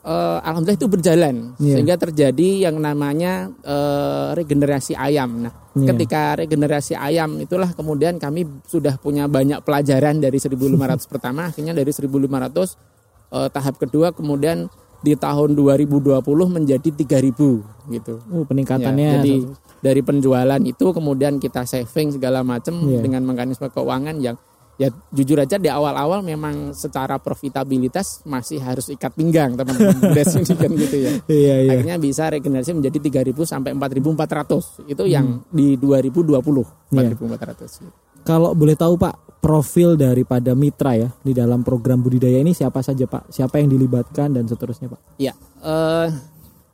eh, 0.05 0.38
alhamdulillah 0.39 0.77
itu 0.77 0.88
berjalan 0.88 1.35
Iya. 1.57 1.74
sehingga 1.75 1.95
terjadi 1.97 2.69
yang 2.69 2.77
namanya 2.77 3.50
eh, 3.65 4.29
regenerasi 4.33 4.93
ayam. 4.93 5.50
Nah, 5.50 5.53
Iya. 5.74 5.91
ketika 5.91 6.39
regenerasi 6.39 6.93
ayam 6.93 7.35
itulah 7.38 7.74
kemudian 7.74 8.15
kami 8.15 8.45
sudah 8.63 8.95
punya 8.95 9.25
banyak 9.25 9.59
pelajaran 9.59 10.21
dari 10.21 10.38
1500 10.38 11.03
pertama, 11.12 11.50
akhirnya 11.50 11.74
dari 11.74 11.89
1500 11.89 12.77
eh, 13.33 13.50
tahap 13.50 13.75
kedua 13.75 14.13
kemudian 14.13 14.69
di 15.01 15.13
tahun 15.13 15.53
2020 15.53 16.17
menjadi 16.47 16.89
3000 16.89 17.62
gitu. 17.89 18.17
Oh, 18.29 18.41
Ya, 18.41 18.45
peningkatannya. 18.45 19.09
jadi 19.21 19.35
dari 19.77 20.01
penjualan 20.01 20.62
itu 20.62 20.85
kemudian 20.89 21.38
kita 21.38 21.62
saving 21.62 22.09
segala 22.13 22.41
macam 22.41 22.74
Iya. 22.85 23.05
dengan 23.05 23.21
mekanisme 23.21 23.69
keuangan 23.69 24.17
yang 24.17 24.33
ya 24.75 24.91
jujur 25.10 25.39
aja 25.39 25.55
di 25.55 25.72
awal-awal 25.72 26.20
memang 26.20 26.75
secara 26.75 27.15
profitabilitas 27.15 28.24
masih 28.27 28.60
harus 28.60 28.91
ikat 28.91 29.15
pinggang 29.15 29.55
teman-teman 29.55 30.03
ini 30.12 30.55
kan 30.55 30.72
gitu 30.75 30.98
ya. 31.00 31.12
Iya, 31.25 31.55
iya. 31.63 31.72
Akhirnya 31.79 31.98
bisa 31.98 32.27
regenerasi 32.27 32.75
menjadi 32.75 32.98
3000 33.32 33.48
sampai 33.48 33.72
4400. 33.72 34.84
Itu 34.86 35.03
Hmm. 35.05 35.12
yang 35.12 35.27
di 35.48 35.79
2020 35.79 36.65
4400. 36.91 37.79
gitu. 37.79 37.89
Kalau 38.25 38.58
boleh 38.58 38.74
tahu 38.74 38.98
Pak, 38.98 39.38
profil 39.38 39.94
daripada 39.94 40.58
mitra 40.58 40.98
ya 40.98 41.13
di 41.22 41.29
dalam 41.32 41.62
program 41.62 42.01
budidaya 42.01 42.41
ini 42.41 42.51
siapa 42.51 42.82
saja 42.82 43.05
Pak? 43.05 43.29
Siapa 43.29 43.62
yang 43.62 43.70
dilibatkan 43.70 44.34
dan 44.34 44.50
seterusnya 44.50 44.89
Pak? 44.89 45.22
Ya, 45.22 45.38
eh, 45.62 46.08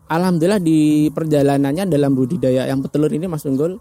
alhamdulillah 0.07 0.63
di 0.63 1.11
perjalanannya 1.11 1.91
dalam 1.91 2.15
budidaya 2.15 2.71
yang 2.71 2.79
petelur 2.79 3.11
ini 3.11 3.27
Mas 3.27 3.43
Unggul 3.43 3.75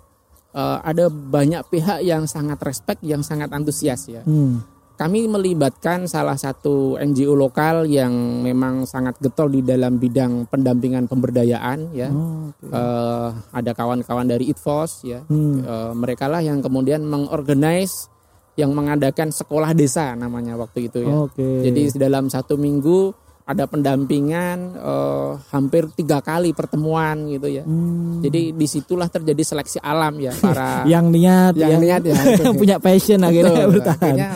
eh, 0.55 0.79
ada 0.83 1.09
banyak 1.11 1.63
pihak 1.69 2.01
yang 2.03 2.25
sangat 2.27 2.59
respect, 2.63 3.01
yang 3.07 3.23
sangat 3.23 3.51
antusias 3.51 4.07
ya. 4.07 4.23
Hmm. 4.25 4.63
Kami 5.01 5.33
melibatkan 5.33 6.05
salah 6.05 6.37
satu 6.37 7.01
NGO 7.01 7.33
lokal 7.33 7.89
yang 7.89 8.13
memang 8.45 8.85
sangat 8.85 9.17
getol 9.17 9.49
di 9.49 9.65
dalam 9.65 9.97
bidang 9.97 10.45
pendampingan 10.53 11.09
pemberdayaan 11.09 11.97
ya. 11.97 12.13
Oh, 12.13 12.53
oke. 12.53 12.69
Eh, 12.69 13.29
ada 13.33 13.71
kawan-kawan 13.73 14.29
dari 14.29 14.53
ITFOS 14.53 15.09
ya. 15.09 15.25
Hmm. 15.25 15.65
Eh, 15.65 15.93
mereka 15.97 16.29
lah 16.29 16.45
yang 16.45 16.61
kemudian 16.61 17.01
mengorganize 17.09 18.13
yang 18.61 18.77
mengadakan 18.77 19.33
sekolah 19.33 19.73
desa 19.73 20.13
namanya 20.13 20.61
waktu 20.61 20.93
itu 20.93 21.01
ya. 21.01 21.15
Oke. 21.25 21.65
Jadi 21.65 21.97
dalam 21.97 22.29
satu 22.29 22.61
minggu 22.61 23.17
ada 23.51 23.67
pendampingan 23.67 24.79
eh, 24.79 25.31
hampir 25.51 25.91
tiga 25.99 26.23
kali 26.23 26.55
pertemuan 26.55 27.27
gitu 27.27 27.51
ya. 27.51 27.67
Hmm. 27.67 28.23
Jadi 28.23 28.55
di 28.55 28.67
situlah 28.71 29.11
terjadi 29.11 29.43
seleksi 29.43 29.83
alam 29.83 30.15
ya 30.23 30.31
para 30.39 30.83
yang 30.93 31.11
niat, 31.11 31.59
yang 31.59 31.83
niat 31.83 32.03
ya. 32.07 32.15
yang 32.47 32.55
punya 32.55 32.79
passion 32.79 33.27
akhirnya 33.27 33.67
Betul, 33.67 33.75
bertahan. 33.75 33.99
akhirnya 34.15 34.31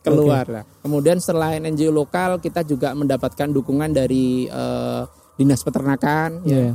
keluar 0.00 0.44
lah. 0.48 0.64
Kemudian 0.84 1.18
selain 1.20 1.60
NGO 1.64 1.92
lokal 1.92 2.40
kita 2.40 2.60
juga 2.64 2.92
mendapatkan 2.92 3.48
dukungan 3.48 3.90
dari 3.96 4.44
eh, 4.44 5.02
dinas 5.40 5.64
peternakan 5.64 6.44
ya 6.44 6.52
Iya. 6.52 6.72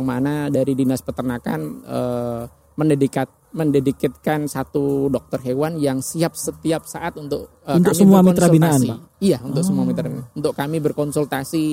yang 0.00 0.04
mana 0.08 0.48
dari 0.48 0.72
dinas 0.72 1.04
peternakan 1.04 1.60
eh, 1.84 2.42
mendedikat 2.76 3.28
mendedikatkan 3.56 4.44
satu 4.46 5.08
dokter 5.08 5.40
hewan 5.42 5.80
yang 5.80 5.98
siap 5.98 6.36
setiap 6.36 6.84
saat 6.84 7.16
untuk 7.16 7.48
eh, 7.64 7.74
Untuk 7.74 7.96
kami 7.96 8.00
semua 8.04 8.20
mitra 8.20 8.46
binaan. 8.46 8.76
Pak? 8.78 8.98
Iya, 9.18 9.40
untuk 9.40 9.64
semua 9.64 9.82
Oh. 9.82 9.88
mitra 9.88 10.06
binaan. 10.06 10.28
Untuk 10.30 10.52
kami 10.52 10.76
berkonsultasi 10.78 11.64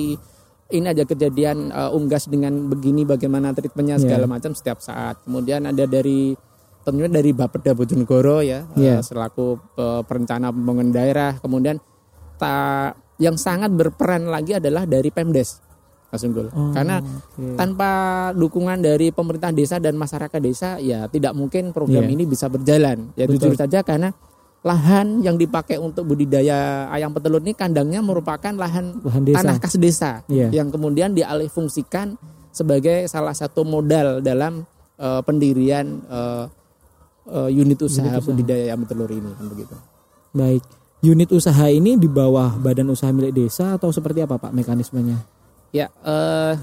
ini 0.66 0.86
aja 0.88 1.04
kejadian 1.04 1.68
eh, 1.68 1.90
unggas 1.92 2.26
dengan 2.26 2.66
begini 2.66 3.04
bagaimana 3.04 3.52
treatmentnya 3.52 4.00
Iya. 4.00 4.04
segala 4.08 4.24
macam 4.26 4.56
setiap 4.56 4.80
saat. 4.80 5.20
Kemudian 5.22 5.68
ada 5.68 5.84
dari 5.84 6.32
tentunya 6.80 7.08
dari 7.08 7.32
Bapeda 7.32 7.72
Bojonegoro 7.72 8.40
ya 8.40 8.64
eh, 8.72 8.80
Iya. 8.80 9.04
selaku 9.04 9.60
eh, 9.76 10.02
perencana 10.02 10.48
pembangunan 10.48 10.90
daerah. 10.90 11.36
Kemudian 11.36 11.76
ta, 12.34 12.90
yang 13.20 13.36
sangat 13.36 13.70
berperan 13.70 14.26
lagi 14.26 14.56
adalah 14.56 14.82
dari 14.84 15.12
Pemdes. 15.12 15.60
Mas 16.14 16.22
Unggul. 16.22 16.46
Oh, 16.48 16.70
Karena 16.70 17.02
oke. 17.02 17.58
tanpa 17.58 17.90
dukungan 18.32 18.78
dari 18.78 19.10
pemerintah 19.10 19.50
desa 19.50 19.76
dan 19.76 19.98
masyarakat 19.98 20.38
desa 20.38 20.78
ya 20.78 21.10
tidak 21.10 21.34
mungkin 21.34 21.74
program 21.74 22.06
Iya. 22.06 22.14
ini 22.14 22.22
bisa 22.24 22.46
berjalan. 22.46 23.10
Ya 23.14 23.26
Betul. 23.26 23.50
jujur 23.50 23.58
saja 23.58 23.82
karena 23.82 24.14
lahan 24.62 25.20
yang 25.20 25.34
dipakai 25.34 25.76
untuk 25.76 26.06
budidaya 26.06 26.88
ayam 26.88 27.10
petelur 27.10 27.36
ini 27.38 27.52
kandangnya 27.52 28.00
merupakan 28.00 28.48
lahan 28.48 28.96
Lahan 28.96 29.22
desa. 29.22 29.36
tanah 29.42 29.56
kas 29.58 29.74
desa 29.76 30.12
Iya. 30.24 30.54
yang 30.54 30.70
kemudian 30.70 31.12
dialih 31.12 31.50
fungsikan 31.50 32.14
sebagai 32.48 33.04
salah 33.04 33.34
satu 33.34 33.60
modal 33.60 34.22
dalam 34.22 34.62
eh, 34.94 35.20
pendirian 35.20 35.98
eh, 36.00 36.44
eh, 37.28 37.50
unit 37.52 37.76
usaha 37.76 38.06
usaha. 38.08 38.22
budidaya 38.22 38.70
ayam 38.70 38.86
petelur 38.86 39.10
ini 39.10 39.30
kan 39.34 39.46
begitu. 39.50 39.74
Baik. 40.30 40.62
Unit 41.04 41.28
usaha 41.28 41.68
ini 41.68 42.00
di 42.00 42.08
bawah 42.08 42.56
badan 42.56 42.88
usaha 42.88 43.12
milik 43.12 43.36
desa 43.36 43.76
atau 43.76 43.92
seperti 43.92 44.24
apa 44.24 44.40
Pak 44.40 44.56
mekanismenya? 44.56 45.20
Ya, 45.74 45.90
eh, 46.06 46.54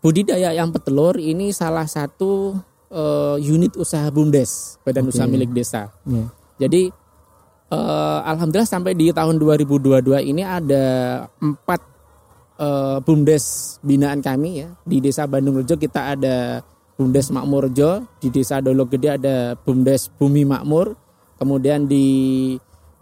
budidaya 0.00 0.56
ayam 0.56 0.72
petelur 0.72 1.20
ini 1.20 1.52
salah 1.52 1.84
satu 1.84 2.56
eh, 2.88 3.36
unit 3.44 3.76
usaha 3.76 4.08
BUMDes, 4.08 4.80
Badan 4.80 5.04
Oke. 5.04 5.12
Usaha 5.12 5.28
Milik 5.28 5.52
Desa. 5.52 5.92
Iya. 6.08 6.32
Jadi 6.64 6.88
eh, 7.68 8.18
alhamdulillah 8.24 8.64
sampai 8.64 8.96
di 8.96 9.12
tahun 9.12 9.36
2022 9.36 10.32
ini 10.32 10.40
ada 10.40 10.84
empat 11.44 11.94
uh, 12.58 12.98
bumdes 13.02 13.76
binaan 13.82 14.22
kami 14.22 14.64
ya 14.64 14.68
di 14.86 15.02
desa 15.02 15.26
Bandung 15.26 15.62
Rejo 15.62 15.74
kita 15.78 16.14
ada 16.14 16.62
bumdes 16.94 17.30
Makmur 17.34 17.70
Rejo 17.70 18.06
di 18.22 18.28
desa 18.30 18.62
Dolok 18.62 18.94
Gede 18.98 19.08
ada 19.18 19.58
bumdes 19.58 20.10
Bumi 20.14 20.46
Makmur 20.46 20.94
kemudian 21.38 21.86
di 21.90 22.06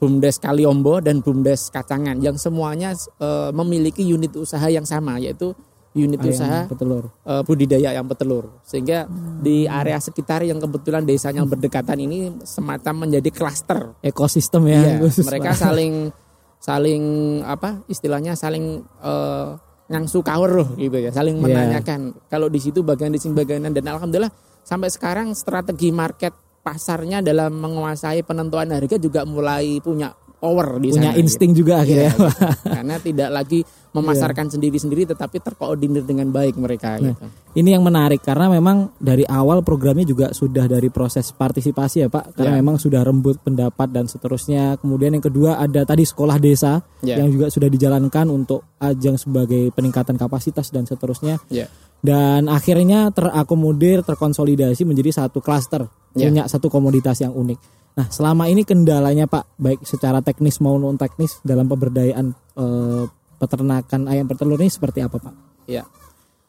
bumdes 0.02 0.42
Kaliombo 0.42 0.99
dan 0.99 1.23
bumdes 1.23 1.71
Kacangan 1.71 2.18
yang 2.18 2.35
semuanya 2.35 2.90
uh, 3.23 3.54
memiliki 3.54 4.02
unit 4.02 4.35
usaha 4.35 4.66
yang 4.66 4.82
sama 4.82 5.23
yaitu 5.23 5.54
unit 5.94 6.18
Ayam 6.18 6.32
usaha 6.35 6.59
petelur. 6.66 7.04
uh, 7.23 7.47
budidaya 7.47 7.94
ayam 7.94 8.11
petelur 8.11 8.50
sehingga 8.66 9.06
di 9.38 9.68
area 9.71 10.00
sekitar 10.02 10.42
yang 10.42 10.59
kebetulan 10.59 11.06
desanya 11.06 11.47
berdekatan 11.47 12.02
ini 12.02 12.35
semacam 12.42 13.06
menjadi 13.06 13.30
klaster 13.30 13.94
Ekosistem 14.02 14.66
ya. 14.66 14.99
Iya, 14.99 15.12
mereka 15.23 15.54
saling 15.54 16.11
saling 16.59 17.04
apa 17.44 17.82
istilahnya 17.87 18.38
saling 18.38 18.80
eh, 19.02 19.49
ngangsu 19.90 20.23
kawer 20.23 20.62
loh 20.62 20.68
gitu 20.78 20.94
ya, 20.97 21.11
saling 21.11 21.37
Iya. 21.37 21.44
menanyakan 21.44 22.00
kalau 22.26 22.47
di 22.49 22.56
situ 22.56 22.80
bagian 22.80 23.12
di 23.12 23.21
sini 23.21 23.37
bagian 23.37 23.66
dan 23.68 23.85
alhamdulillah 23.85 24.32
sampai 24.64 24.88
sekarang 24.88 25.35
strategi 25.37 25.90
market 25.92 26.32
pasarnya 26.62 27.19
dalam 27.21 27.52
menguasai 27.54 28.23
penentuan 28.23 28.71
harga 28.71 28.97
juga 28.97 29.26
mulai 29.26 29.83
punya 29.83 30.14
power 30.38 30.83
di 30.83 30.90
punya 30.90 31.11
sana. 31.11 31.14
gitu. 31.14 31.23
insting 31.23 31.52
juga 31.54 31.83
akhirnya. 31.83 32.11
Iya, 32.11 32.19
gitu. 32.19 32.26
Karena 32.66 32.97
tidak 32.99 33.31
lagi 33.31 33.61
memasarkan 33.92 34.47
sendiri-sendiri 34.49 35.07
tetapi 35.07 35.38
terkoordinir 35.38 36.02
dengan 36.02 36.31
baik 36.31 36.59
mereka 36.59 36.99
Nah, 36.99 37.14
gitu. 37.14 37.26
Ini 37.52 37.76
yang 37.76 37.85
menarik 37.85 38.19
karena 38.19 38.49
memang 38.49 38.90
dari 38.97 39.23
awal 39.23 39.62
programnya 39.62 40.02
juga 40.02 40.33
sudah 40.33 40.66
dari 40.66 40.88
proses 40.88 41.31
partisipasi 41.31 42.02
ya 42.02 42.09
Pak. 42.09 42.35
Karena 42.35 42.57
Ya. 42.57 42.59
memang 42.59 42.75
sudah 42.75 43.04
rembut 43.04 43.38
pendapat 43.38 43.87
dan 43.92 44.11
seterusnya. 44.11 44.81
Kemudian 44.81 45.14
yang 45.14 45.23
kedua 45.23 45.62
ada 45.62 45.87
tadi 45.87 46.02
sekolah 46.02 46.40
desa 46.40 46.83
Ya. 46.99 47.23
yang 47.23 47.31
juga 47.31 47.47
sudah 47.47 47.69
dijalankan 47.69 48.26
untuk 48.26 48.66
ajang 48.78 49.14
sebagai 49.14 49.71
peningkatan 49.71 50.16
kapasitas 50.16 50.75
dan 50.75 50.87
seterusnya. 50.87 51.38
Ya. 51.47 51.71
Dan 52.02 52.50
akhirnya 52.50 53.14
terakomodir, 53.14 54.02
terkonsolidasi 54.02 54.82
menjadi 54.82 55.23
satu 55.23 55.38
klaster, 55.38 55.87
Ya. 56.18 56.28
punya 56.28 56.44
satu 56.50 56.66
komoditas 56.66 57.23
yang 57.23 57.30
unik. 57.30 57.59
Nah, 57.94 58.11
selama 58.11 58.50
ini 58.50 58.66
kendalanya 58.66 59.30
Pak, 59.30 59.54
baik 59.56 59.87
secara 59.87 60.18
teknis 60.18 60.59
maupun 60.59 60.82
non 60.82 60.99
teknis 60.99 61.38
dalam 61.47 61.71
pemberdayaan 61.71 62.35
eh, 62.35 63.04
peternakan 63.38 64.11
ayam 64.11 64.26
petelur 64.26 64.59
ini 64.59 64.68
seperti 64.73 64.99
apa 65.04 65.16
Pak? 65.23 65.35
Ya. 65.71 65.87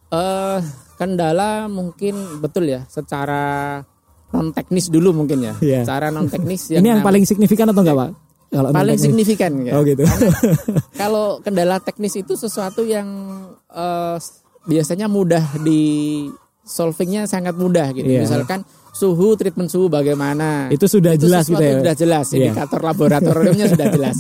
Eh 0.10 0.60
kendala 0.98 1.70
mungkin 1.70 2.42
betul 2.42 2.70
ya 2.70 2.86
secara 2.90 3.78
non 4.34 4.56
teknis 4.56 4.90
dulu 4.90 5.14
mungkin 5.14 5.42
ya. 5.42 5.54
Iya. 5.62 5.80
Secara 5.86 6.10
non 6.10 6.32
teknis 6.32 6.70
ini 6.76 6.90
yang 6.90 7.06
paling 7.06 7.28
signifikan 7.30 7.70
atau 7.70 7.86
enggak 7.86 7.98
Pak? 7.98 8.10
Kalau 8.54 8.70
paling 8.70 9.00
signifikan 9.02 9.52
ya. 9.66 9.74
Oh 9.78 9.84
gitu. 9.84 10.06
Kalau 11.02 11.42
kendala 11.42 11.82
teknis 11.82 12.14
itu 12.16 12.38
sesuatu 12.38 12.86
yang 12.86 13.08
eh, 13.68 14.18
biasanya 14.64 15.08
mudah 15.08 15.60
di 15.60 15.82
solvingnya 16.64 17.28
sangat 17.28 17.56
mudah 17.56 17.92
gitu. 17.92 18.08
Iya. 18.08 18.24
Misalkan 18.24 18.64
suhu, 18.96 19.36
treatment 19.36 19.68
suhu 19.68 19.92
bagaimana. 19.92 20.72
Itu 20.72 20.88
sudah 20.88 21.14
jelas 21.16 21.46
gitu 21.46 21.60
ya. 21.60 21.80
Sudah 21.84 21.96
jelas, 21.96 22.26
Iya. 22.32 22.52
indikator 22.52 22.80
laboratoriumnya 22.80 23.68
sudah 23.68 23.88
jelas. 23.96 24.18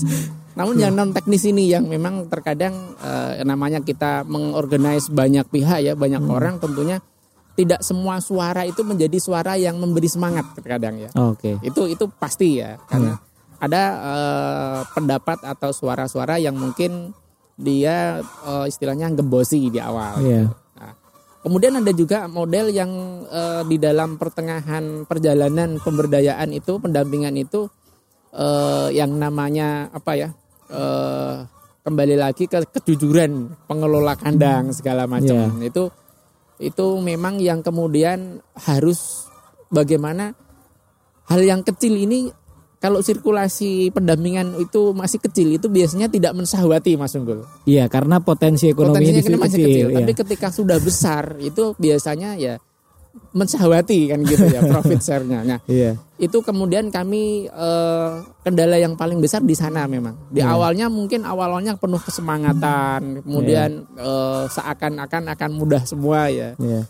Namun 0.53 0.77
yang 0.77 0.93
non 0.93 1.09
teknis 1.09 1.47
ini 1.47 1.65
yang 1.65 1.87
memang 1.87 2.27
terkadang 2.29 2.93
eh, 2.99 3.41
namanya 3.41 3.81
kita 3.81 4.21
mengorganize 4.23 5.09
banyak 5.09 5.47
pihak 5.49 5.79
ya, 5.81 5.93
banyak 5.95 6.21
Hmm. 6.21 6.35
orang 6.35 6.55
tentunya 6.59 6.99
tidak 7.53 7.85
semua 7.85 8.17
suara 8.17 8.65
itu 8.65 8.81
menjadi 8.81 9.17
suara 9.17 9.53
yang 9.55 9.77
memberi 9.77 10.09
semangat 10.09 10.53
terkadang 10.57 10.97
ya. 10.97 11.09
Oke. 11.15 11.57
Itu 11.61 11.85
itu 11.85 12.05
pasti 12.11 12.59
ya 12.59 12.77
karena 12.85 13.15
Hmm. 13.15 13.61
ada 13.61 13.83
eh, 14.03 14.79
pendapat 14.91 15.41
atau 15.41 15.71
suara-suara 15.71 16.37
yang 16.37 16.53
mungkin 16.53 17.15
dia 17.57 18.21
eh, 18.23 18.65
istilahnya 18.69 19.13
gebosi 19.13 19.69
di 19.69 19.79
awal. 19.79 20.19
Iya. 20.21 20.43
Nah, 20.79 20.93
kemudian 21.45 21.77
ada 21.79 21.91
juga 21.93 22.25
model 22.25 22.73
yang 22.73 22.91
eh, 23.29 23.61
di 23.69 23.77
dalam 23.77 24.17
pertengahan 24.17 25.05
perjalanan 25.05 25.77
pemberdayaan 25.81 26.49
itu, 26.53 26.81
pendampingan 26.81 27.35
itu 27.37 27.69
eh, 28.33 28.89
yang 28.93 29.15
namanya 29.17 29.89
apa 29.93 30.11
ya? 30.17 30.29
eh, 30.73 31.35
kembali 31.83 32.15
lagi 32.15 32.47
ke 32.47 32.63
kejujuran 32.79 33.67
pengelola 33.67 34.15
kandang 34.15 34.71
segala 34.71 35.03
macam. 35.03 35.59
Itu 35.59 35.91
itu 36.63 36.85
memang 37.03 37.43
yang 37.43 37.59
kemudian 37.59 38.39
harus 38.55 39.27
bagaimana 39.67 40.31
hal 41.27 41.41
yang 41.43 41.61
kecil 41.65 41.91
ini 41.97 42.31
kalau 42.83 42.99
sirkulasi 42.99 43.95
pendampingan 43.95 44.59
itu 44.59 44.91
masih 44.91 45.23
kecil 45.23 45.55
itu 45.55 45.71
biasanya 45.71 46.11
tidak 46.11 46.35
mensahwati 46.35 46.99
Mas 46.99 47.15
Unggul 47.15 47.47
Iya, 47.63 47.87
karena 47.87 48.19
potensi 48.19 48.67
ekonominya 48.67 49.23
potensinya 49.23 49.39
kan 49.39 49.43
masih 49.47 49.55
kecil. 49.55 49.67
kecil. 49.71 49.87
iya. 49.87 49.97
Tapi 50.03 50.11
ketika 50.19 50.47
sudah 50.51 50.77
besar 50.83 51.23
itu 51.39 51.63
biasanya 51.79 52.35
ya 52.35 52.59
mensahwati 53.31 54.09
kan 54.09 54.19
gitu 54.25 54.45
ya 54.49 54.65
profit 54.65 54.99
share-nya. 54.99 55.45
Nah, 55.45 55.59
Iya. 55.69 55.95
itu 56.17 56.37
kemudian 56.41 56.89
kami 56.89 57.45
eh, 57.45 58.09
kendala 58.41 58.75
yang 58.75 58.97
paling 58.97 59.21
besar 59.21 59.39
di 59.41 59.53
sana 59.53 59.85
memang. 59.85 60.17
Di 60.27 60.41
Iya. 60.41 60.51
awalnya 60.51 60.89
mungkin 60.89 61.21
awalnya 61.23 61.77
penuh 61.77 62.01
kesemangatan, 62.01 63.21
kemudian 63.23 63.85
eh, 63.95 64.43
seakan-akan 64.49 65.23
akan 65.29 65.49
mudah 65.55 65.81
semua 65.85 66.27
ya. 66.27 66.57
Iya. 66.57 66.83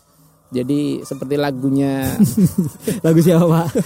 Jadi 0.48 1.02
seperti 1.02 1.34
lagunya 1.34 2.04
Lagu 3.04 3.18
siapa 3.18 3.44
Pak? 3.44 3.66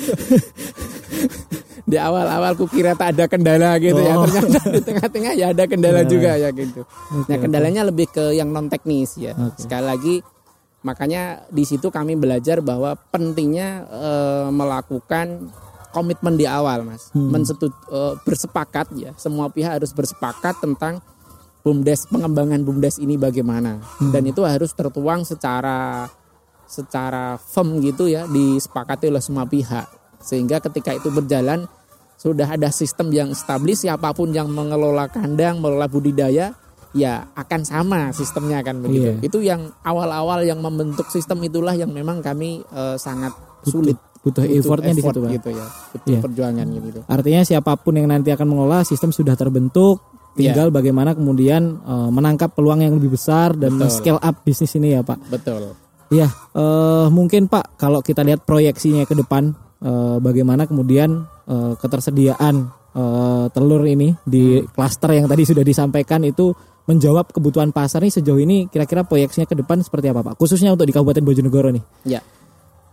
di 1.89 1.97
awal-awal 1.97 2.53
kukira 2.53 2.93
tak 2.93 3.17
ada 3.17 3.25
kendala 3.25 3.81
gitu 3.81 3.97
ya. 3.97 4.15
Oh. 4.15 4.29
Ternyata 4.29 4.61
di 4.69 4.81
tengah-tengah 4.85 5.33
ya 5.33 5.47
ada 5.57 5.65
kendala 5.65 6.05
Kendala. 6.05 6.13
juga 6.13 6.31
ya 6.37 6.49
gitu. 6.53 6.85
Oke, 6.85 7.29
Nah, 7.33 7.37
kendalanya 7.41 7.83
lebih 7.89 8.13
ke 8.13 8.37
yang 8.37 8.53
non 8.53 8.69
teknis 8.69 9.17
ya. 9.17 9.33
Oke. 9.33 9.65
Sekali 9.65 9.85
lagi 9.85 10.15
makanya 10.79 11.43
di 11.49 11.65
situ 11.65 11.89
kami 11.89 12.15
belajar 12.15 12.61
bahwa 12.61 12.93
pentingnya 13.09 13.89
eh, 13.89 14.49
melakukan 14.53 15.49
komitmen 15.89 16.37
di 16.37 16.45
awal, 16.45 16.85
Mas. 16.85 17.09
Hmm. 17.17 17.33
Mensetu- 17.33 17.73
eh, 17.89 18.15
bersepakat 18.21 18.93
ya. 18.93 19.17
Semua 19.17 19.49
pihak 19.49 19.81
harus 19.81 19.97
bersepakat 19.97 20.61
tentang 20.61 21.01
bumdes 21.65 22.05
pengembangan 22.07 22.61
bumdes 22.63 23.01
ini 23.01 23.17
bagaimana. 23.17 23.81
Hmm. 23.97 24.13
Dan 24.13 24.29
itu 24.29 24.45
harus 24.45 24.77
tertuang 24.77 25.25
secara 25.25 26.05
secara 26.69 27.41
firm 27.41 27.81
gitu 27.81 28.07
ya 28.07 28.29
disepakati 28.29 29.09
oleh 29.09 29.25
semua 29.25 29.49
pihak. 29.49 29.89
Sehingga 30.21 30.61
ketika 30.61 30.93
itu 30.93 31.09
berjalan 31.09 31.65
sudah 32.19 32.45
ada 32.45 32.69
sistem 32.69 33.09
yang 33.09 33.33
established 33.33 33.89
siapa 33.89 34.13
pun 34.13 34.35
yang 34.35 34.51
mengelola 34.53 35.09
kandang, 35.09 35.59
mengelola 35.59 35.89
budidaya 35.89 36.53
ya 36.93 37.31
akan 37.33 37.63
sama 37.65 38.01
sistemnya 38.13 38.61
kan 38.61 38.81
begitu. 38.81 39.17
Iya. 39.17 39.25
Itu 39.25 39.39
yang 39.41 39.73
awal-awal 39.81 40.45
yang 40.45 40.61
membentuk 40.61 41.09
sistem 41.09 41.41
itulah 41.41 41.73
yang 41.73 41.89
memang 41.89 42.21
kami 42.21 42.61
eh, 42.65 42.97
sangat 43.01 43.33
sulit 43.65 43.97
Butuh 44.19 44.43
effortnya 44.45 44.93
di 44.93 45.01
effort 45.01 45.15
situ 45.15 45.21
Pak. 45.25 45.33
gitu 45.41 45.49
ya. 45.55 45.67
Butuh 45.95 46.11
Iya. 46.11 46.21
perjuangan 46.21 46.67
gitu. 46.69 47.01
Artinya 47.07 47.43
siapa 47.47 47.73
pun 47.79 47.95
yang 47.97 48.11
nanti 48.11 48.29
akan 48.35 48.47
mengelola 48.51 48.83
sistem 48.83 49.15
sudah 49.15 49.39
terbentuk, 49.39 50.03
Iya. 50.35 50.53
tinggal 50.53 50.69
bagaimana 50.75 51.15
kemudian 51.15 51.79
eh, 51.81 52.09
menangkap 52.11 52.51
peluang 52.53 52.83
yang 52.83 52.99
lebih 52.99 53.15
besar 53.15 53.55
dan 53.55 53.79
Betul. 53.79 53.95
scale 53.95 54.21
up 54.21 54.37
bisnis 54.43 54.75
ini 54.75 54.99
ya 54.99 55.07
Pak. 55.07 55.31
Betul. 55.31 55.71
Iya, 56.09 56.29
eh, 56.57 57.07
mungkin 57.13 57.53
Pak 57.53 57.77
kalau 57.77 58.01
kita 58.01 58.25
lihat 58.25 58.49
proyeksinya 58.49 59.05
ke 59.05 59.13
depan, 59.13 59.53
eh, 59.85 60.17
bagaimana 60.21 60.65
kemudian 60.65 61.29
eh, 61.49 61.73
ketersediaan 61.81 62.69
eh, 62.97 63.47
telur 63.53 63.85
ini 63.85 64.17
di 64.25 64.59
Hmm. 64.61 64.69
klaster 64.73 65.13
yang 65.13 65.29
tadi 65.29 65.45
sudah 65.45 65.65
disampaikan 65.65 66.25
itu 66.25 66.53
menjawab 66.89 67.29
kebutuhan 67.37 67.69
pasar 67.69 68.01
nih 68.01 68.17
sejauh 68.17 68.41
ini 68.41 68.65
kira-kira 68.73 69.05
proyeksinya 69.05 69.45
ke 69.45 69.53
depan 69.53 69.85
seperti 69.85 70.09
apa 70.09 70.25
Pak? 70.25 70.35
Khususnya 70.41 70.73
untuk 70.73 70.89
di 70.89 70.97
Kabupaten 70.97 71.21
Bojonegoro 71.21 71.69
nih. 71.69 71.85
Ya. 72.09 72.25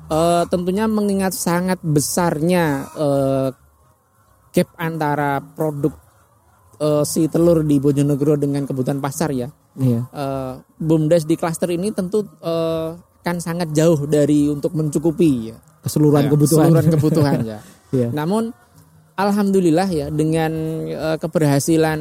Eh, 0.06 0.44
tentunya 0.52 0.86
mengingat 0.86 1.32
sangat 1.34 1.80
besarnya 1.82 2.86
eh, 2.94 3.50
gap 4.52 4.70
antara 4.78 5.40
produk 5.40 5.96
eh, 6.78 7.04
si 7.08 7.26
telur 7.32 7.64
di 7.64 7.80
Bojonegoro 7.80 8.36
dengan 8.36 8.68
kebutuhan 8.68 9.00
pasar 9.00 9.32
ya. 9.32 9.48
Iya. 9.76 10.02
Eh, 10.08 10.54
bumdes 10.80 11.24
di 11.24 11.36
klaster 11.36 11.68
ini 11.70 11.92
tentu 11.92 12.24
eh, 12.40 12.90
kan 13.22 13.38
sangat 13.40 13.72
jauh 13.72 14.06
dari 14.06 14.48
untuk 14.48 14.72
mencukupi 14.74 15.52
ya. 15.52 15.58
Keseluruhan 15.84 16.26
Ya, 16.26 16.32
kebutuhan. 16.32 16.66
keseluruhan 16.72 16.88
kebutuhan 16.94 17.40
ya. 17.44 17.60
Iya. 17.96 18.12
Namun 18.12 18.52
alhamdulillah 19.16 19.88
ya 19.88 20.08
dengan 20.12 20.52
eh, 20.90 21.18
keberhasilan 21.22 22.00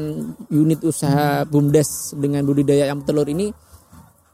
unit 0.50 0.80
usaha 0.82 1.46
bumdes 1.46 2.14
dengan 2.18 2.42
budidaya 2.42 2.90
ayam 2.90 3.04
telur 3.06 3.28
ini 3.30 3.54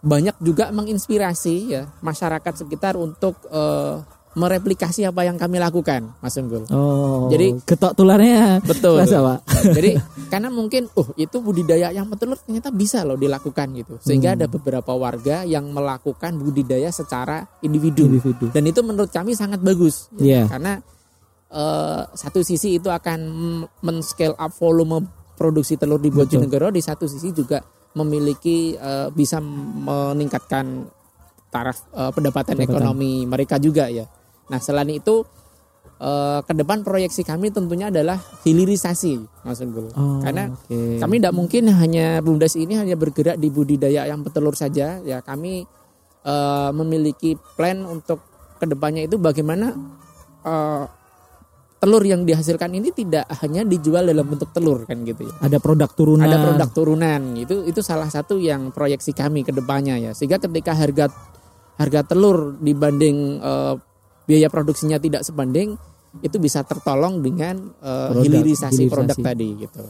banyak 0.00 0.40
juga 0.40 0.72
menginspirasi 0.72 1.76
ya 1.76 1.85
masyarakat 2.00 2.64
sekitar 2.64 2.96
untuk 2.96 3.37
eh, 3.53 4.00
mereplikasi 4.30 5.02
apa 5.02 5.26
yang 5.26 5.34
kami 5.34 5.58
lakukan, 5.58 6.14
Mas 6.22 6.38
Unggul. 6.38 6.62
Oh. 6.70 7.26
Jadi- 7.26 7.58
ketok 7.66 7.98
tularnya 7.98 8.62
Betul. 8.62 9.02
Kerasa, 9.02 9.18
Pak. 9.18 9.38
Jadi 9.76 9.98
karena 10.30 10.46
mungkin 10.48 10.86
oh 10.94 11.10
itu 11.14 11.42
budidaya 11.42 11.90
ayam 11.90 12.06
telur 12.14 12.38
ternyata 12.38 12.70
bisa 12.70 13.02
loh 13.02 13.18
dilakukan 13.18 13.74
gitu. 13.74 13.98
Sehingga 13.98 14.32
Hmm. 14.32 14.38
ada 14.38 14.46
beberapa 14.46 14.92
warga 14.94 15.42
yang 15.42 15.66
melakukan 15.68 16.38
budidaya 16.38 16.88
secara 16.90 17.42
individu. 17.58 18.06
individu. 18.06 18.54
Dan 18.54 18.64
itu 18.64 18.78
menurut 18.80 19.10
kami 19.10 19.34
sangat 19.34 19.58
bagus. 19.58 20.06
Iya. 20.14 20.46
Karena 20.46 20.78
eh, 21.50 22.02
satu 22.06 22.46
sisi 22.46 22.78
itu 22.78 22.86
akan 22.86 23.18
men-scale 23.82 24.38
up 24.38 24.54
volume 24.54 25.02
produksi 25.34 25.74
telur 25.74 25.98
di 25.98 26.06
Bojonegoro, 26.08 26.70
di 26.70 26.78
satu 26.78 27.10
sisi 27.10 27.34
juga 27.34 27.58
memiliki 27.90 28.78
eh, 28.78 29.10
bisa 29.10 29.42
meningkatkan 29.42 30.86
taraf 31.50 31.90
eh, 31.90 32.10
pendapatan, 32.14 32.54
Pendapatan. 32.54 32.62
ekonomi 32.70 33.26
mereka 33.26 33.58
juga 33.58 33.90
ya. 33.90 34.06
Nah 34.50 34.58
selain 34.58 34.90
itu 34.90 35.22
eh, 36.02 36.40
ke 36.42 36.52
depan 36.52 36.82
proyeksi 36.82 37.22
kami 37.22 37.54
tentunya 37.54 37.88
adalah 37.88 38.18
hilirisasi 38.42 39.46
Mas 39.46 39.62
Unggul. 39.62 39.94
Oh, 39.94 40.18
Karena 40.18 40.50
oke. 40.50 40.98
kami 40.98 41.14
tidak 41.22 41.34
mungkin 41.34 41.70
hanya 41.70 42.18
Bumdes 42.20 42.58
ini 42.58 42.74
hanya 42.74 42.98
bergerak 42.98 43.38
di 43.38 43.48
budidaya 43.48 44.10
ayam 44.10 44.26
petelur 44.26 44.58
saja 44.58 44.98
ya 45.06 45.22
kami 45.22 45.64
eh, 46.26 46.70
memiliki 46.74 47.38
plan 47.54 47.86
untuk 47.86 48.20
ke 48.60 48.66
depannya 48.68 49.06
itu 49.06 49.16
bagaimana 49.16 49.72
eh, 50.44 50.84
telur 51.80 52.04
yang 52.04 52.28
dihasilkan 52.28 52.76
ini 52.76 52.92
tidak 52.92 53.24
hanya 53.40 53.64
dijual 53.64 54.04
dalam 54.04 54.28
bentuk 54.28 54.52
telur 54.52 54.84
kan 54.84 55.00
gitu 55.00 55.24
ya 55.24 55.34
ada 55.40 55.56
produk 55.56 55.88
turunan. 55.88 56.28
ada 56.28 56.36
produk 56.36 56.68
turunan 56.68 57.22
itu 57.40 57.64
itu 57.64 57.80
salah 57.80 58.12
satu 58.12 58.36
yang 58.36 58.68
proyeksi 58.68 59.16
kami 59.16 59.48
ke 59.48 59.52
depannya 59.56 59.96
ya 59.96 60.12
sehingga 60.12 60.36
ketika 60.36 60.76
harga 60.76 61.08
harga 61.80 62.00
telur 62.04 62.60
dibanding 62.60 63.40
eh, 63.40 63.74
biaya 64.30 64.46
produksinya 64.46 65.02
tidak 65.02 65.26
sebanding 65.26 65.74
itu 66.22 66.36
bisa 66.38 66.62
tertolong 66.62 67.18
dengan 67.18 67.74
eh, 67.82 68.08
Produk, 68.14 68.22
hilirisasi 68.22 68.86
produk 68.86 69.18
hilirisasi. 69.18 69.26
tadi 69.26 69.48
gitu 69.66 69.82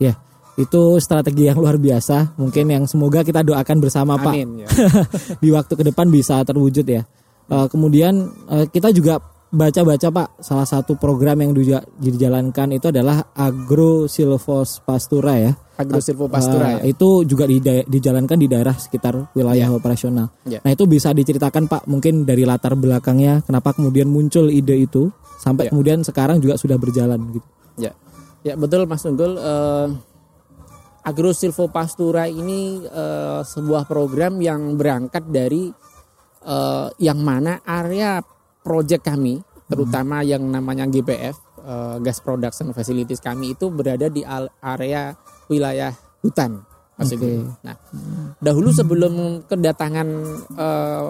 Ya, 0.00 0.16
itu 0.56 0.96
strategi 0.96 1.44
yang 1.44 1.60
luar 1.60 1.76
biasa. 1.76 2.32
Mungkin 2.40 2.72
yang 2.72 2.88
semoga 2.88 3.20
kita 3.20 3.44
doakan 3.44 3.84
bersama 3.84 4.16
Pak 4.16 4.32
amin 4.32 4.64
ya. 4.64 4.68
di 5.44 5.52
waktu 5.52 5.76
ke 5.76 5.84
depan 5.92 6.08
bisa 6.08 6.40
terwujud 6.40 6.88
ya. 6.88 7.04
Eh, 7.52 7.66
kemudian 7.68 8.32
eh, 8.48 8.64
kita 8.72 8.96
juga 8.96 9.20
baca-baca 9.52 10.08
Pak, 10.08 10.28
salah 10.40 10.64
satu 10.64 10.96
program 10.96 11.44
yang 11.44 11.52
juga 11.52 11.84
dijalankan 12.00 12.80
itu 12.80 12.88
adalah 12.88 13.28
Agro 13.36 14.08
Silvospastura 14.08 15.34
ya. 15.36 15.52
Agrosilvopastura 15.80 16.66
Eh, 16.66 16.72
ya. 16.72 16.80
Itu 16.92 17.24
juga 17.24 17.44
dida- 17.44 17.84
dijalankan 17.84 18.36
di 18.36 18.46
daerah 18.46 18.76
sekitar 18.76 19.32
wilayah 19.32 19.72
operasional. 19.72 20.28
Ya. 20.44 20.60
Nah 20.60 20.70
itu 20.70 20.84
bisa 20.84 21.10
diceritakan 21.10 21.66
Pak, 21.66 21.88
mungkin 21.88 22.22
dari 22.22 22.44
latar 22.44 22.76
belakangnya, 22.76 23.40
kenapa 23.42 23.72
kemudian 23.72 24.06
muncul 24.06 24.46
ide 24.46 24.76
itu, 24.76 25.08
sampai 25.38 25.66
Ya. 25.66 25.70
kemudian 25.72 26.04
sekarang 26.04 26.38
juga 26.38 26.60
sudah 26.60 26.76
berjalan 26.76 27.16
gitu. 27.32 27.48
Ya, 27.80 27.92
ya 28.42 28.54
betul 28.54 28.84
Mas 28.84 29.00
Tunggul. 29.00 29.34
Eh, 29.34 29.88
Agro 31.00 31.32
Silvopastura 31.32 32.28
ini 32.28 32.84
eh, 32.84 33.40
sebuah 33.40 33.88
program 33.88 34.36
yang 34.38 34.76
berangkat 34.76 35.24
dari 35.26 35.72
eh, 36.40 36.88
yang 37.00 37.20
mana 37.20 37.60
area 37.64 38.20
proyek 38.60 39.00
kami, 39.02 39.40
terutama 39.64 40.20
yang 40.20 40.44
namanya 40.44 40.84
GPF, 40.84 41.36
Gas 42.00 42.24
Production 42.24 42.72
Facilities 42.72 43.20
kami 43.20 43.52
itu 43.52 43.68
berada 43.68 44.08
di 44.08 44.24
area 44.58 45.12
wilayah 45.50 45.90
hutan. 46.22 46.62
Mas. 46.94 47.10
Tunggul. 47.10 47.48
Nah, 47.64 47.76
dahulu 48.38 48.70
sebelum 48.70 49.42
kedatangan 49.50 50.08
eh, 50.54 51.08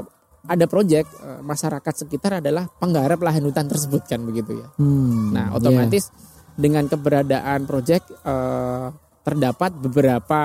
ada 0.49 0.65
proyek, 0.65 1.05
eh, 1.05 1.41
masyarakat 1.45 1.95
sekitar 2.07 2.41
adalah 2.41 2.65
penggarap 2.81 3.21
lahan 3.21 3.45
hutan 3.45 3.69
tersebut 3.69 4.09
kan 4.09 4.25
begitu 4.25 4.65
ya. 4.65 4.69
Hmm, 4.81 5.37
Nah, 5.37 5.53
ya. 5.53 5.61
otomatis 5.61 6.09
dengan 6.57 6.89
keberadaan 6.89 7.69
proyek 7.69 8.07
eh, 8.09 8.87
terdapat 9.21 9.77
beberapa 9.77 10.41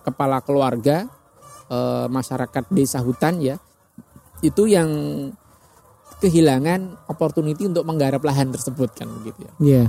kepala 0.00 0.40
keluarga 0.40 1.04
eh, 1.68 2.06
masyarakat 2.08 2.64
desa 2.72 3.04
hutan 3.04 3.42
ya 3.42 3.60
itu 4.40 4.68
yang 4.68 4.88
kehilangan 6.20 7.08
opportunity 7.08 7.68
untuk 7.68 7.84
menggarap 7.84 8.24
lahan 8.24 8.48
tersebut 8.48 8.92
kan 8.96 9.08
begitu 9.20 9.44
ya. 9.44 9.52
Iya. 9.60 9.84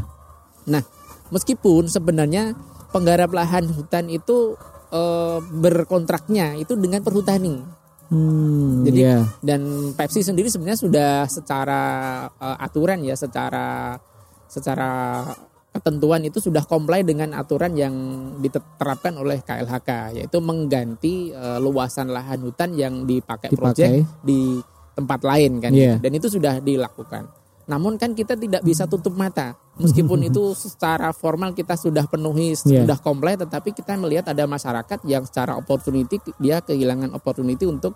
Nah, 0.68 0.84
meskipun 1.32 1.88
sebenarnya 1.88 2.56
penggarap 2.95 3.27
lahan 3.29 3.67
hutan 3.67 4.08
itu 4.08 4.55
eh, 4.89 5.39
berkontraknya 5.43 6.55
itu 6.55 6.79
dengan 6.79 7.03
perhutani 7.03 7.84
Hmm, 8.05 8.86
Jadi 8.86 9.01
iya. 9.01 9.25
dan 9.41 9.65
Pepsi 9.97 10.21
sendiri 10.21 10.45
sebenarnya 10.45 10.77
sudah 10.77 11.12
secara 11.25 11.81
eh, 12.29 12.58
aturan 12.62 13.01
ya, 13.01 13.17
secara 13.17 13.97
secara 14.45 15.25
ketentuan 15.73 16.21
itu 16.23 16.38
sudah 16.38 16.63
comply 16.69 17.01
dengan 17.01 17.34
aturan 17.34 17.73
yang 17.73 17.95
diterapkan 18.39 19.17
oleh 19.17 19.41
KLHK 19.41 20.21
yaitu 20.21 20.38
mengganti 20.38 21.34
eh, 21.34 21.58
luasan 21.58 22.13
lahan 22.13 22.45
hutan 22.45 22.77
yang 22.77 23.10
dipakai, 23.10 23.49
Dipakai. 23.49 23.73
proyek 23.73 23.89
di 24.21 24.62
tempat 24.93 25.25
lain 25.25 25.51
kan 25.60 25.73
Iya. 25.73 25.97
dan 25.97 26.12
itu 26.13 26.29
sudah 26.29 26.62
dilakukan. 26.62 27.25
Namun 27.65 27.97
kan 27.97 28.13
kita 28.13 28.38
tidak 28.38 28.62
bisa 28.62 28.86
tutup 28.86 29.13
mata 29.13 29.58
meskipun 29.75 30.21
itu 30.23 30.54
secara 30.54 31.10
formal 31.12 31.51
kita 31.51 31.75
sudah 31.75 32.06
penuhi 32.06 32.56
Iya. 32.56 32.86
sudah 32.86 32.97
comply 32.97 33.36
tetapi 33.36 33.73
kita 33.73 33.97
melihat 33.97 34.32
ada 34.32 34.45
masyarakat 34.45 35.04
yang 35.04 35.28
secara 35.28 35.58
opportunity 35.58 36.15
dia 36.38 36.63
kehilangan 36.63 37.12
opportunity 37.12 37.67
untuk 37.67 37.91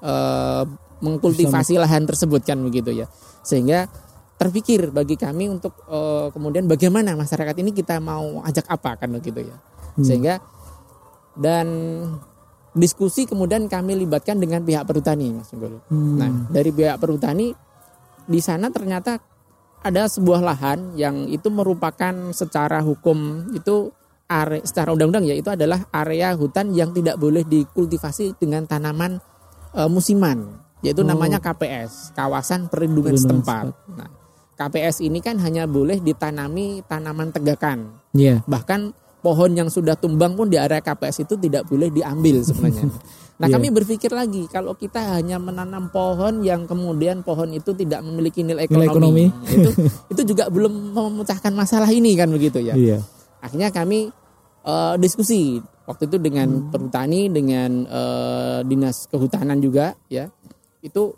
eh, 0.00 0.64
mengkultivasi 0.98 1.76
lahan 1.76 2.06
tersebut 2.06 2.42
kan 2.42 2.56
begitu 2.58 2.94
ya 2.94 3.06
sehingga 3.44 3.90
terpikir 4.38 4.88
bagi 4.88 5.18
kami 5.18 5.50
untuk 5.50 5.76
eh, 5.84 6.32
kemudian 6.32 6.64
bagaimana 6.64 7.12
masyarakat 7.12 7.54
ini 7.58 7.76
kita 7.76 8.00
mau 8.00 8.40
ajak 8.42 8.64
apa 8.66 8.96
kan 8.96 9.12
begitu 9.12 9.44
ya 9.44 9.56
Hmm. 9.98 10.06
sehingga 10.06 10.38
dan 11.34 11.66
diskusi 12.70 13.26
kemudian 13.26 13.66
kami 13.66 13.98
libatkan 13.98 14.38
dengan 14.38 14.62
pihak 14.62 14.86
perhutani 14.86 15.34
mas. 15.34 15.50
Hmm. 15.50 16.14
Nah 16.14 16.30
dari 16.48 16.70
pihak 16.70 16.96
perhutani 16.96 17.50
di 18.28 18.40
sana 18.44 18.68
ternyata 18.68 19.16
ada 19.80 20.04
sebuah 20.04 20.44
lahan 20.44 20.94
yang 20.94 21.26
itu 21.26 21.48
merupakan 21.48 22.12
secara 22.36 22.84
hukum 22.84 23.48
itu 23.54 23.88
are, 24.28 24.60
secara 24.66 24.92
undang-undang 24.92 25.24
ya 25.24 25.34
itu 25.38 25.48
adalah 25.48 25.88
area 25.94 26.36
hutan 26.36 26.76
yang 26.76 26.92
tidak 26.92 27.16
boleh 27.16 27.46
dikultivasi 27.46 28.36
dengan 28.36 28.68
tanaman 28.68 29.16
e, 29.72 29.80
musiman 29.88 30.60
yaitu 30.84 31.02
Oh. 31.02 31.08
namanya 31.08 31.40
KPS 31.40 32.12
kawasan 32.12 32.68
perlindungan 32.68 33.16
Perlindungan 33.16 33.42
setempat. 33.42 33.64
Nah 33.96 34.10
KPS 34.58 35.06
ini 35.06 35.22
kan 35.22 35.38
hanya 35.38 35.70
boleh 35.70 36.02
ditanami 36.02 36.82
tanaman 36.84 37.30
tegakan 37.30 37.94
Iya. 38.10 38.42
bahkan 38.44 38.90
pohon 39.22 39.54
yang 39.54 39.70
sudah 39.70 39.94
tumbang 39.94 40.34
pun 40.34 40.50
di 40.50 40.58
area 40.58 40.82
KPS 40.82 41.22
itu 41.24 41.34
tidak 41.38 41.66
boleh 41.70 41.88
diambil 41.90 42.42
sebenarnya. 42.42 42.90
Nah 43.38 43.46
Iya. 43.46 43.54
kami 43.54 43.70
berpikir 43.70 44.10
lagi 44.10 44.50
kalau 44.50 44.74
kita 44.74 45.14
hanya 45.14 45.38
menanam 45.38 45.94
pohon 45.94 46.42
yang 46.42 46.66
kemudian 46.66 47.22
pohon 47.22 47.54
itu 47.54 47.70
tidak 47.70 48.02
memiliki 48.02 48.42
nilai 48.42 48.66
Nilai 48.66 48.90
ekonomi, 48.90 49.30
ekonomi. 49.30 49.54
itu 49.54 49.70
itu 50.12 50.22
juga 50.34 50.50
belum 50.50 50.90
memecahkan 50.90 51.54
masalah 51.54 51.86
ini 51.88 52.18
kan 52.18 52.26
begitu 52.28 52.58
ya. 52.58 52.74
Iya. 52.74 52.98
Akhirnya 53.38 53.70
kami 53.70 54.10
eh, 54.66 54.94
diskusi 54.98 55.62
waktu 55.86 56.10
itu 56.10 56.18
dengan 56.18 56.68
perhutani 56.68 57.30
dengan 57.30 57.86
eh, 57.86 58.58
dinas 58.66 59.06
kehutanan 59.06 59.62
juga 59.62 59.94
ya 60.10 60.26
itu 60.82 61.14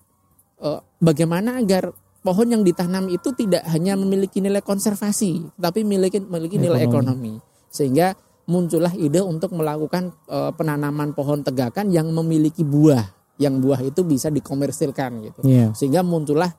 eh, 0.60 0.80
bagaimana 1.00 1.56
agar 1.56 1.88
pohon 2.20 2.52
yang 2.52 2.60
ditanam 2.60 3.08
itu 3.08 3.32
tidak 3.32 3.64
hanya 3.72 3.96
memiliki 3.96 4.44
nilai 4.44 4.60
konservasi 4.60 5.56
tapi 5.56 5.82
memiliki 5.82 6.20
memiliki 6.20 6.60
nilai 6.60 6.84
Ekonomi. 6.84 7.40
ekonomi 7.40 7.68
sehingga 7.72 8.12
muncullah 8.50 8.90
ide 8.92 9.22
untuk 9.22 9.54
melakukan 9.54 10.10
eh, 10.26 10.50
penanaman 10.50 11.14
pohon 11.14 11.40
tegakan 11.40 11.88
yang 11.88 12.10
memiliki 12.10 12.60
buah 12.60 13.06
yang 13.38 13.56
buah 13.56 13.80
itu 13.80 14.02
bisa 14.02 14.26
dikomersilkan 14.28 15.10
gitu 15.24 15.40
Iya. 15.42 15.70
sehingga 15.72 16.02
muncullah 16.02 16.50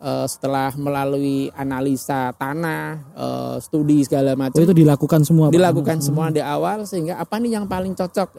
eh, 0.00 0.26
setelah 0.26 0.72
melalui 0.74 1.52
analisa 1.52 2.32
tanah 2.32 2.82
eh, 3.14 3.56
studi 3.60 4.02
segala 4.02 4.32
Oh 4.32 4.40
macam 4.40 4.58
itu 4.58 4.72
dilakukan 4.74 5.20
semua. 5.22 5.46
Pak? 5.46 5.54
dilakukan 5.54 5.98
semua 6.00 6.26
di 6.28 6.40
awal 6.40 6.82
sehingga 6.84 7.16
apa 7.16 7.36
nih 7.36 7.54
yang 7.54 7.66
paling 7.66 7.92
cocok 7.92 8.32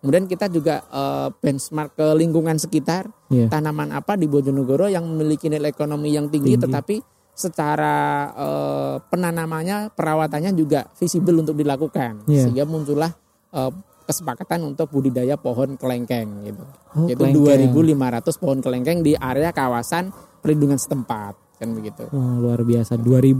kemudian 0.00 0.24
kita 0.24 0.46
juga 0.46 0.80
eh, 0.84 1.28
benchmark 1.34 1.90
ke 1.92 2.06
lingkungan 2.14 2.56
sekitar 2.56 3.10
Iya. 3.26 3.50
tanaman 3.50 3.90
apa 3.90 4.14
di 4.14 4.24
Bojonegoro 4.24 4.86
yang 4.86 5.02
memiliki 5.04 5.48
nilai 5.48 5.68
ekonomi 5.68 6.12
yang 6.12 6.28
tinggi, 6.28 6.54
Tinggi. 6.54 6.62
tetapi 6.62 6.94
secara 7.34 7.94
eh, 8.32 8.94
penanamannya 9.04 9.90
perawatannya 9.90 10.52
juga 10.52 10.86
visible 10.94 11.34
untuk 11.36 11.54
dilakukan 11.54 12.24
Iya. 12.24 12.46
sehingga 12.46 12.64
muncullah 12.64 13.10
eh, 13.50 13.72
kesepakatan 14.04 14.62
untuk 14.66 14.88
budidaya 14.88 15.34
pohon 15.34 15.74
kelengkeng 15.74 16.28
gitu 16.44 16.62
Oh, 16.94 17.04
yaitu 17.04 17.26
kelengkeng. 17.26 17.74
2.500 17.74 18.38
pohon 18.38 18.58
kelengkeng 18.60 18.98
di 19.00 19.12
area 19.12 19.50
kawasan 19.50 20.12
perlindungan 20.38 20.76
setempat 20.76 21.34
kan 21.54 21.68
begitu 21.70 22.06
Oh, 22.08 22.38
luar 22.38 22.60
biasa. 22.60 22.94
2.500 22.96 23.34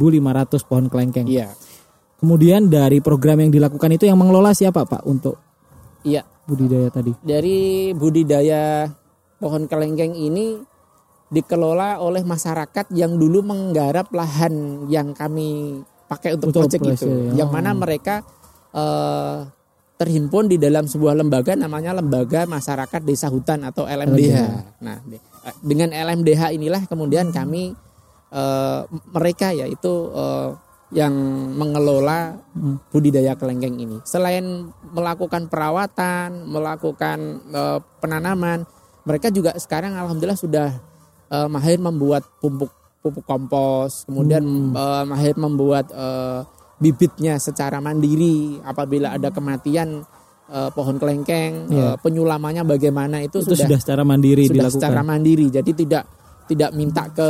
pohon 0.64 0.87
kelengkeng. 0.88 1.26
iya 1.26 1.54
Kemudian 2.16 2.66
dari 2.66 2.98
program 2.98 3.37
yang 3.38 3.52
dilakukan 3.52 3.90
itu 3.92 4.04
yang 4.04 4.16
mengelola 4.16 4.50
siapa 4.50 4.83
Pak 4.83 5.04
untuk 5.04 5.37
iya 6.02 6.24
budidaya 6.42 6.88
tadi? 6.88 7.12
dari 7.20 7.92
budidaya 7.92 8.88
pohon 9.37 9.64
kelengkeng 9.64 10.12
ini 10.12 10.57
dikelola 11.35 11.99
oleh 11.99 12.23
masyarakat 12.23 12.94
yang 12.94 13.18
dulu 13.18 13.42
menggarap 13.42 14.09
lahan 14.14 14.87
yang 14.87 15.11
kami 15.11 15.83
pakai 16.07 16.38
untuk, 16.38 16.55
Untuk 16.55 16.70
proyek 16.70 16.81
itu, 16.94 17.11
operasi, 17.11 17.35
yang 17.35 17.51
oh. 17.51 17.55
mana 17.55 17.70
mereka 17.75 18.23
eh, 18.70 19.38
terhimpun 19.99 20.47
di 20.47 20.57
dalam 20.59 20.87
sebuah 20.87 21.18
lembaga 21.18 21.59
namanya 21.59 21.94
Lembaga 21.94 22.47
Masyarakat 22.47 23.01
Desa 23.03 23.31
Hutan 23.31 23.66
atau 23.66 23.87
LMDH. 23.87 24.37
Nah, 24.83 25.03
di- 25.03 25.18
eh, 25.18 25.57
dengan 25.59 25.90
LMDH 25.90 26.55
inilah 26.55 26.83
kemudian 26.87 27.35
kami 27.35 27.75
eh, 28.31 28.81
mereka 29.11 29.51
yaitu 29.51 29.92
eh, 30.14 30.51
yang 30.94 31.14
mengelola 31.59 32.38
budidaya 32.94 33.35
kelengkeng 33.35 33.83
ini. 33.83 33.99
Selain 34.07 34.70
melakukan 34.94 35.51
perawatan, 35.51 36.47
melakukan 36.47 37.18
uh, 37.51 37.83
penanaman, 37.99 38.62
mereka 39.03 39.35
juga 39.35 39.59
sekarang 39.59 39.99
alhamdulillah 39.99 40.38
sudah 40.38 40.70
uh, 41.30 41.48
mahir 41.48 41.78
membuat 41.80 42.26
pupuk 42.40 42.72
pupuk 43.04 43.24
kompos, 43.28 44.08
kemudian 44.08 44.40
hmm. 44.40 44.72
uh, 44.72 45.04
mahir 45.04 45.37
membuat 45.37 45.92
uh, 45.92 46.40
bibitnya 46.80 47.37
secara 47.37 47.76
mandiri. 47.84 48.56
Apabila 48.64 49.12
ada 49.12 49.28
kematian 49.28 50.00
uh, 50.48 50.70
pohon 50.72 50.96
kelengkeng, 50.96 51.68
yeah. 51.68 51.94
uh, 51.94 51.96
penyulamannya 52.00 52.64
bagaimana 52.64 53.20
itu, 53.20 53.44
itu 53.44 53.52
sudah, 53.52 53.68
sudah 53.68 53.78
secara 53.80 54.02
mandiri 54.08 54.48
sudah 54.48 54.56
dilakukan. 54.56 54.80
secara 54.80 55.00
mandiri. 55.04 55.46
Jadi 55.52 55.70
tidak 55.84 56.04
tidak 56.44 56.70
minta 56.76 57.08
ke 57.12 57.28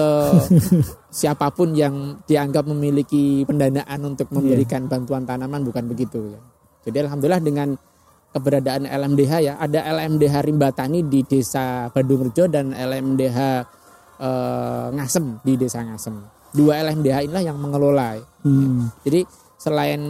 siapa 1.22 1.50
pun 1.50 1.74
yang 1.74 2.22
dianggap 2.22 2.66
memiliki 2.70 3.42
pendanaan 3.46 3.98
untuk 4.06 4.30
iya. 4.30 4.34
memberikan 4.38 4.86
yeah. 4.86 4.90
bantuan 4.90 5.22
tanaman 5.26 5.62
bukan 5.66 5.84
begitu 5.90 6.18
ya. 6.34 6.40
Jadi 6.84 6.96
alhamdulillah 7.08 7.42
dengan 7.42 7.68
keberadaan 8.34 8.84
LMDH 8.90 9.32
ya, 9.42 9.54
ada 9.56 9.80
LMDH 9.94 10.34
Rimbatani 10.42 11.06
di 11.06 11.22
Desa 11.22 11.88
Bandung 11.90 12.28
Rejo 12.28 12.50
dan 12.50 12.74
LMDH 12.74 13.38
eh, 14.24 14.86
Ngasem 14.96 15.44
di 15.44 15.52
Desa 15.60 15.84
Ngasem. 15.84 16.16
Dua 16.54 16.80
LMDH 16.80 17.28
inilah 17.28 17.44
yang 17.44 17.58
mengelola. 17.60 18.16
Hmm. 18.40 18.88
Jadi 19.04 19.28
selain 19.60 20.00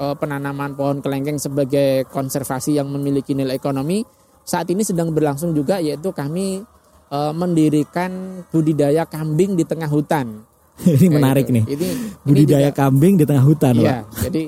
eh, 0.00 0.14
penanaman 0.16 0.72
pohon 0.72 1.04
kelengkeng 1.04 1.36
sebagai 1.36 2.08
konservasi 2.08 2.80
yang 2.80 2.88
memiliki 2.88 3.36
nilai 3.36 3.60
ekonomi, 3.60 4.00
saat 4.42 4.66
ini 4.72 4.82
sedang 4.82 5.14
berlangsung 5.14 5.54
juga 5.54 5.78
yaitu 5.78 6.10
kami 6.10 6.66
e, 7.12 7.18
mendirikan 7.32 8.42
budidaya 8.50 9.06
kambing 9.06 9.54
di 9.54 9.62
tengah 9.62 9.86
hutan. 9.86 10.42
ini 10.98 11.06
menarik 11.12 11.46
gitu. 11.46 11.56
nih. 11.60 11.64
Ini 11.68 11.88
budidaya 12.24 12.70
ini 12.70 12.74
juga, 12.74 12.80
kambing 12.80 13.14
di 13.20 13.24
tengah 13.28 13.44
hutan, 13.44 13.74
iya, 13.78 14.02
Pak. 14.02 14.26
Jadi 14.28 14.42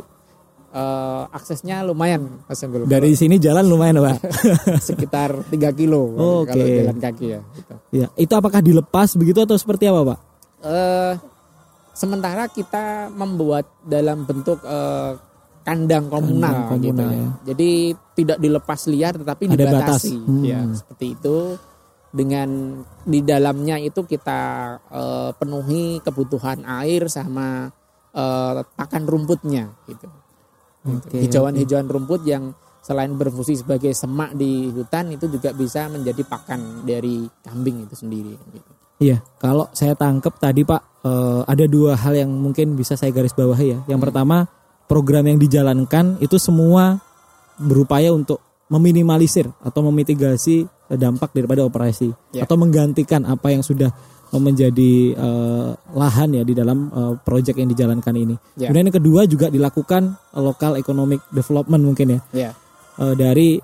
e, 0.75 0.83
aksesnya 1.31 1.87
lumayan, 1.87 2.43
Mas 2.51 2.59
Enggul. 2.67 2.91
Dari 2.91 3.15
sini 3.15 3.39
jalan 3.39 3.63
lumayan, 3.71 4.03
Pak. 4.03 4.19
Sekitar 4.91 5.47
3 5.47 5.55
kilo 5.79 6.11
oh, 6.19 6.43
kalau 6.43 6.65
okay. 6.67 6.83
jalan 6.83 6.99
kaki 6.99 7.27
ya. 7.31 7.41
Gitu. 7.55 7.75
Ya, 7.95 8.07
itu 8.19 8.33
apakah 8.35 8.59
dilepas 8.59 9.15
begitu 9.15 9.47
atau 9.47 9.55
seperti 9.55 9.87
apa, 9.87 10.15
Pak? 10.15 10.19
E, 10.67 10.77
sementara 11.95 12.51
kita 12.51 13.15
membuat 13.15 13.71
dalam 13.87 14.27
bentuk 14.27 14.59
e, 14.67 14.79
kandang 15.65 16.13
komunal, 16.13 16.69
kandang 16.69 16.69
komunal 16.69 16.83
gitu 16.85 17.05
ya. 17.09 17.29
Jadi 17.55 17.71
tidak 18.19 18.39
dilepas 18.43 18.81
liar 18.91 19.15
tetapi 19.17 19.43
Ada 19.49 19.57
dibatasi. 19.57 20.17
Batas. 20.19 20.29
Hmm. 20.29 20.45
Ya, 20.45 20.61
seperti 20.77 21.07
itu 21.17 21.37
dengan 22.15 22.49
di 23.03 23.21
dalamnya 23.27 23.77
itu 23.83 24.07
kita 24.07 24.41
uh, 24.87 25.31
penuhi 25.35 25.99
kebutuhan 25.99 26.63
air 26.63 27.11
sama 27.11 27.75
uh, 28.15 28.63
pakan 28.79 29.03
rumputnya 29.03 29.75
gitu. 29.91 30.07
Okay, 30.85 31.25
Hijauan-hijauan 31.25 31.89
okay. 31.89 31.95
rumput 31.97 32.21
yang 32.29 32.53
selain 32.85 33.17
berfungsi 33.17 33.65
sebagai 33.65 33.97
semak 33.97 34.37
di 34.37 34.69
hutan 34.69 35.17
itu 35.17 35.25
juga 35.33 35.57
bisa 35.57 35.89
menjadi 35.89 36.21
pakan 36.29 36.85
dari 36.85 37.25
kambing 37.41 37.89
itu 37.89 37.97
sendiri 37.97 38.37
gitu. 38.53 38.71
Iya, 39.01 39.25
kalau 39.41 39.67
saya 39.73 39.97
tangkap 39.97 40.37
tadi 40.37 40.63
Pak 40.63 41.03
uh, 41.03 41.43
ada 41.49 41.65
dua 41.65 41.97
hal 41.97 42.15
yang 42.15 42.31
mungkin 42.31 42.77
bisa 42.77 42.95
saya 42.95 43.11
garis 43.11 43.33
bawahi 43.33 43.67
ya. 43.73 43.79
Yang 43.89 44.01
hmm. 44.01 44.07
pertama, 44.07 44.37
program 44.85 45.25
yang 45.25 45.41
dijalankan 45.41 46.21
itu 46.21 46.37
semua 46.37 47.01
berupaya 47.57 48.13
untuk 48.13 48.45
meminimalisir 48.69 49.49
atau 49.65 49.81
memitigasi 49.89 50.69
dampak 50.93 51.33
daripada 51.33 51.65
operasi 51.65 52.13
yeah. 52.37 52.45
atau 52.45 52.61
menggantikan 52.61 53.25
apa 53.25 53.53
yang 53.53 53.65
sudah 53.65 53.93
menjadi 54.43 55.15
uh, 55.15 55.75
lahan 55.95 56.35
ya 56.35 56.43
di 56.43 56.55
dalam 56.57 56.91
uh, 56.91 57.15
proyek 57.21 57.59
yang 57.61 57.71
dijalankan 57.71 58.15
ini. 58.15 58.35
Yeah. 58.57 58.71
Kemudian 58.71 58.91
yang 58.91 58.99
kedua 58.99 59.21
juga 59.29 59.47
dilakukan 59.51 60.35
local 60.39 60.79
economic 60.81 61.23
development 61.31 61.83
mungkin 61.83 62.07
ya. 62.19 62.21
Yeah. 62.33 62.53
Uh, 62.95 63.19
dari 63.19 63.59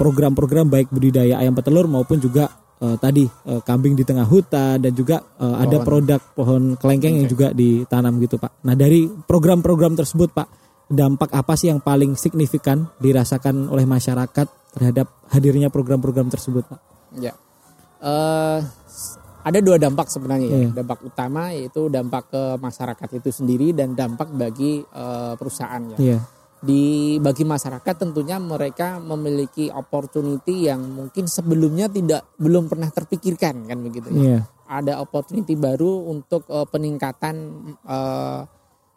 program-program 0.00 0.66
uh, 0.68 0.72
baik 0.72 0.88
budidaya 0.88 1.36
ayam 1.44 1.52
petelur 1.52 1.84
maupun 1.84 2.16
juga 2.16 2.48
uh, 2.80 2.96
tadi 2.96 3.28
uh, 3.28 3.60
kambing 3.60 3.92
di 3.92 4.00
tengah 4.00 4.24
hutan 4.24 4.80
dan 4.80 4.96
juga 4.96 5.20
uh, 5.20 5.60
ada 5.60 5.84
produk 5.84 6.20
pohon 6.32 6.72
kelengkeng 6.80 7.16
okay. 7.16 7.20
yang 7.20 7.28
juga 7.28 7.48
ditanam 7.52 8.16
gitu 8.16 8.40
Pak. 8.40 8.64
Nah 8.64 8.72
dari 8.72 9.04
program-program 9.08 9.92
tersebut 9.92 10.32
Pak 10.32 10.48
dampak 10.86 11.34
apa 11.34 11.54
sih 11.58 11.68
yang 11.68 11.82
paling 11.82 12.14
signifikan 12.14 12.86
dirasakan 13.02 13.66
oleh 13.66 13.82
masyarakat 13.84 14.46
terhadap 14.70 15.10
hadirnya 15.34 15.66
program-program 15.72 16.30
tersebut, 16.30 16.62
Pak? 16.68 16.80
Ya, 17.18 17.34
uh, 17.98 18.62
ada 19.46 19.58
dua 19.62 19.78
dampak 19.78 20.10
sebenarnya 20.10 20.48
ya. 20.50 20.58
Yeah. 20.66 20.72
Dampak 20.82 20.98
utama 21.06 21.54
yaitu 21.54 21.86
dampak 21.86 22.34
ke 22.34 22.42
masyarakat 22.58 23.08
itu 23.22 23.30
sendiri 23.30 23.70
dan 23.70 23.94
dampak 23.94 24.34
bagi 24.34 24.82
uh, 24.90 25.38
perusahaan 25.38 25.94
ya. 25.94 25.98
Yeah. 26.02 26.20
Di 26.58 27.16
bagi 27.22 27.46
masyarakat 27.46 27.94
tentunya 27.94 28.42
mereka 28.42 28.98
memiliki 28.98 29.70
opportunity 29.70 30.66
yang 30.66 30.82
mungkin 30.82 31.30
sebelumnya 31.30 31.86
tidak 31.86 32.26
belum 32.42 32.66
pernah 32.66 32.90
terpikirkan 32.90 33.70
kan 33.70 33.78
begitu 33.78 34.10
ya. 34.18 34.18
Yeah. 34.18 34.42
Ada 34.66 34.98
opportunity 34.98 35.54
baru 35.54 36.10
untuk 36.10 36.42
uh, 36.50 36.66
peningkatan 36.66 37.36
uh, 37.86 38.42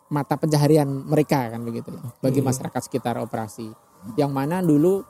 mata 0.10 0.34
pencaharian 0.42 0.90
mereka 0.90 1.54
kan 1.54 1.62
begitu 1.62 1.94
ya 1.94 2.02
bagi 2.18 2.42
masyarakat 2.42 2.82
sekitar 2.82 3.22
operasi 3.22 3.70
yang 4.18 4.34
mana 4.34 4.58
dulu 4.66 5.06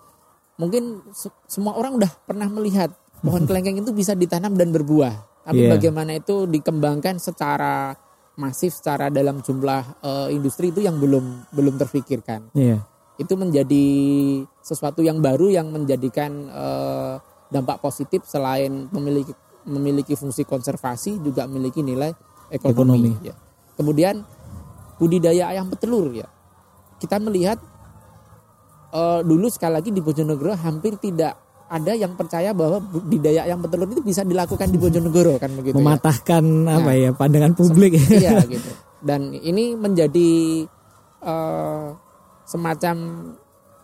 mungkin 0.60 1.00
semua 1.48 1.80
orang 1.80 1.96
udah 1.96 2.12
pernah 2.28 2.52
melihat 2.52 2.92
pohon 3.24 3.48
kelengkeng 3.48 3.80
itu 3.80 3.96
bisa 3.96 4.12
ditanam 4.12 4.60
dan 4.60 4.76
berbuah 4.76 5.29
tapi 5.50 5.66
yeah. 5.66 5.74
bagaimana 5.74 6.12
itu 6.22 6.46
dikembangkan 6.46 7.18
secara 7.18 7.98
masif 8.38 8.78
secara 8.78 9.10
dalam 9.10 9.42
jumlah 9.42 10.06
uh, 10.06 10.28
industri 10.30 10.70
itu 10.70 10.86
yang 10.86 11.02
belum 11.02 11.50
belum 11.50 11.76
terfikirkan 11.82 12.54
yeah. 12.54 12.86
itu 13.18 13.34
menjadi 13.34 13.86
sesuatu 14.62 15.02
yang 15.02 15.18
baru 15.18 15.50
yang 15.50 15.74
menjadikan 15.74 16.46
uh, 16.54 17.18
dampak 17.50 17.82
positif 17.82 18.30
selain 18.30 18.88
memiliki 18.94 19.34
memiliki 19.66 20.14
fungsi 20.14 20.46
konservasi 20.46 21.18
juga 21.20 21.50
memiliki 21.50 21.82
nilai 21.82 22.14
ekonomi, 22.54 23.10
ekonomi. 23.10 23.12
Ya. 23.26 23.36
kemudian 23.74 24.22
budidaya 25.00 25.56
ayam 25.56 25.72
petelur 25.72 26.12
ya. 26.12 26.28
Kita 27.00 27.16
melihat 27.18 27.58
uh, 28.92 29.24
dulu 29.24 29.48
sekali 29.48 29.80
lagi 29.80 29.90
di 29.96 30.04
Bojonegoro 30.04 30.54
hampir 30.60 31.00
tidak 31.00 31.40
ada 31.70 31.94
yang 31.94 32.18
percaya 32.18 32.50
bahwa 32.50 32.82
budidaya 32.82 33.46
ayam 33.46 33.62
petelur 33.62 33.88
itu 33.94 34.02
bisa 34.02 34.26
dilakukan 34.26 34.74
di 34.74 34.78
Bojonegoro 34.82 35.38
kan 35.38 35.54
begitu 35.54 35.78
ya. 35.78 35.86
mematahkan 35.86 36.44
ya. 36.44 36.76
apa 36.82 36.90
nah, 36.90 36.96
ya 36.98 37.10
pandangan 37.14 37.54
publik 37.54 37.94
iya 38.10 38.42
gitu 38.58 38.70
dan 39.06 39.32
ini 39.38 39.78
menjadi 39.78 40.66
uh, 41.22 41.94
semacam 42.44 42.96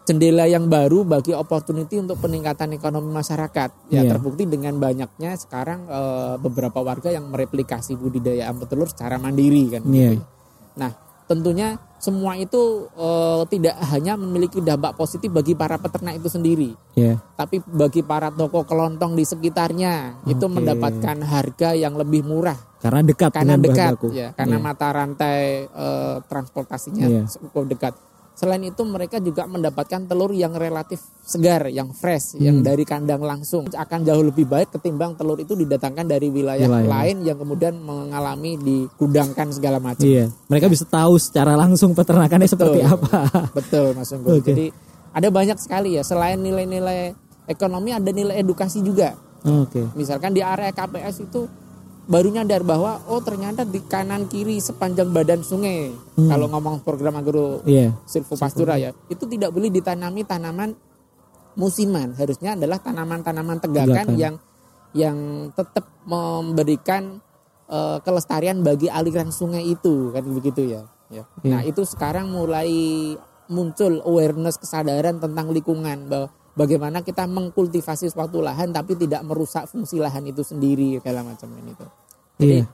jendela 0.05 0.45
yang 0.45 0.69
baru 0.69 1.05
bagi 1.05 1.33
opportunity 1.33 1.97
untuk 1.97 2.21
peningkatan 2.21 2.73
ekonomi 2.77 3.09
masyarakat 3.09 3.69
ya 3.89 4.01
yeah. 4.01 4.09
terbukti 4.09 4.45
dengan 4.45 4.77
banyaknya 4.77 5.33
sekarang 5.37 5.85
uh, 5.89 6.37
beberapa 6.41 6.81
warga 6.81 7.09
yang 7.09 7.29
mereplikasi 7.29 7.97
budidaya 7.97 8.49
ayam 8.49 8.61
petelur 8.61 8.89
secara 8.89 9.17
mandiri 9.17 9.77
kan 9.77 9.81
yeah. 9.89 10.13
gitu. 10.13 10.21
Ya. 10.21 10.25
nah 10.77 10.91
tentunya 11.25 11.81
semua 11.97 12.37
itu 12.37 12.85
uh, 12.93 13.41
tidak 13.49 13.73
hanya 13.89 14.13
memiliki 14.13 14.61
dampak 14.61 14.93
positif 14.93 15.33
bagi 15.33 15.57
para 15.57 15.81
peternak 15.81 16.21
itu 16.21 16.29
sendiri, 16.29 16.77
yeah. 16.93 17.17
tapi 17.33 17.65
bagi 17.65 18.05
para 18.05 18.29
toko 18.29 18.61
kelontong 18.61 19.17
di 19.17 19.25
sekitarnya 19.25 20.21
okay. 20.21 20.37
itu 20.37 20.45
mendapatkan 20.45 21.17
harga 21.25 21.73
yang 21.73 21.97
lebih 21.97 22.21
murah 22.21 22.57
karena 22.77 23.01
dekat 23.01 23.33
karena 23.33 23.57
dekat 23.57 23.97
ya 24.13 24.29
karena 24.37 24.61
yeah. 24.61 24.65
mata 24.69 24.87
rantai 24.93 25.65
uh, 25.73 26.21
transportasinya 26.29 27.05
yeah. 27.09 27.25
cukup 27.25 27.65
dekat 27.73 27.93
Selain 28.35 28.59
itu 28.67 28.83
mereka 28.83 29.23
juga 29.23 29.47
mendapatkan 29.47 30.11
telur 30.11 30.35
yang 30.35 30.51
relatif 30.59 30.99
segar, 31.23 31.71
yang 31.71 31.95
fresh, 31.95 32.35
hmm. 32.35 32.43
yang 32.43 32.57
dari 32.59 32.83
kandang 32.83 33.23
langsung 33.23 33.63
akan 33.71 34.03
jauh 34.03 34.19
lebih 34.27 34.43
baik 34.43 34.75
ketimbang 34.75 35.15
telur 35.15 35.39
itu 35.39 35.55
didatangkan 35.55 36.03
dari 36.03 36.27
wilayah, 36.27 36.67
wilayah. 36.67 36.83
lain 36.83 37.23
yang 37.23 37.39
kemudian 37.39 37.79
mengalami 37.79 38.59
dikudangkan 38.59 39.55
segala 39.55 39.79
macam. 39.79 40.03
Iya, 40.03 40.27
mereka 40.51 40.67
ya. 40.67 40.71
bisa 40.75 40.83
tahu 40.83 41.15
secara 41.15 41.55
langsung 41.55 41.95
peternakannya 41.95 42.43
Betul. 42.43 42.55
seperti 42.59 42.79
apa. 42.83 43.19
Betul, 43.55 43.87
Mas 43.95 44.11
Unggul. 44.11 44.43
Okay. 44.43 44.51
Jadi 44.51 44.65
ada 45.15 45.27
banyak 45.31 45.55
sekali 45.55 45.95
ya 45.95 46.03
selain 46.03 46.35
nilai-nilai 46.35 47.15
ekonomi 47.47 47.95
ada 47.95 48.11
nilai 48.11 48.35
edukasi 48.43 48.83
juga. 48.83 49.15
Oke. 49.47 49.79
Okay. 49.79 49.85
Misalkan 49.95 50.35
di 50.35 50.43
area 50.43 50.75
KPS 50.75 51.23
itu 51.23 51.47
baru 52.05 52.29
nyadar 52.29 52.61
bahwa 52.61 53.01
oh 53.09 53.17
ternyata 53.21 53.65
di 53.65 53.81
kanan 53.81 54.29
kiri 54.29 54.61
sepanjang 54.61 55.09
badan 55.09 55.41
sungai 55.41 55.89
hmm. 55.89 56.29
kalau 56.29 56.45
ngomong 56.53 56.85
program 56.85 57.17
agro 57.17 57.65
yeah. 57.65 57.93
silvopastura 58.05 58.77
ya 58.77 58.93
itu 59.09 59.25
tidak 59.25 59.49
boleh 59.49 59.73
ditanami 59.73 60.21
tanaman 60.21 60.77
musiman 61.57 62.13
harusnya 62.13 62.53
adalah 62.53 62.77
tanaman-tanaman 62.77 63.57
tegakan, 63.57 63.89
tegakan 63.89 64.07
yang 64.21 64.35
yang 64.95 65.17
tetap 65.57 65.89
memberikan 66.05 67.19
uh, 67.67 67.97
kelestarian 68.05 68.61
bagi 68.61 68.87
aliran 68.87 69.33
sungai 69.33 69.65
itu 69.65 70.13
kan 70.13 70.23
begitu 70.29 70.61
ya, 70.77 70.81
ya. 71.09 71.25
Yeah. 71.41 71.57
nah 71.57 71.61
itu 71.65 71.83
sekarang 71.83 72.29
mulai 72.29 72.69
muncul 73.49 74.01
awareness 74.05 74.61
kesadaran 74.61 75.17
tentang 75.17 75.49
lingkungan 75.49 76.05
bahwa 76.05 76.29
bagaimana 76.55 77.03
kita 77.03 77.27
mengkultivasi 77.27 78.09
suatu 78.09 78.39
lahan 78.39 78.71
tapi 78.71 78.95
tidak 78.95 79.21
merusak 79.27 79.67
fungsi 79.67 79.99
lahan 79.99 80.23
itu 80.25 80.41
sendiri 80.41 80.97
segala 81.03 81.21
macam 81.21 81.51
ini 81.59 81.71
tuh. 81.75 81.91
Jadi 82.39 82.57
yeah. 82.63 82.67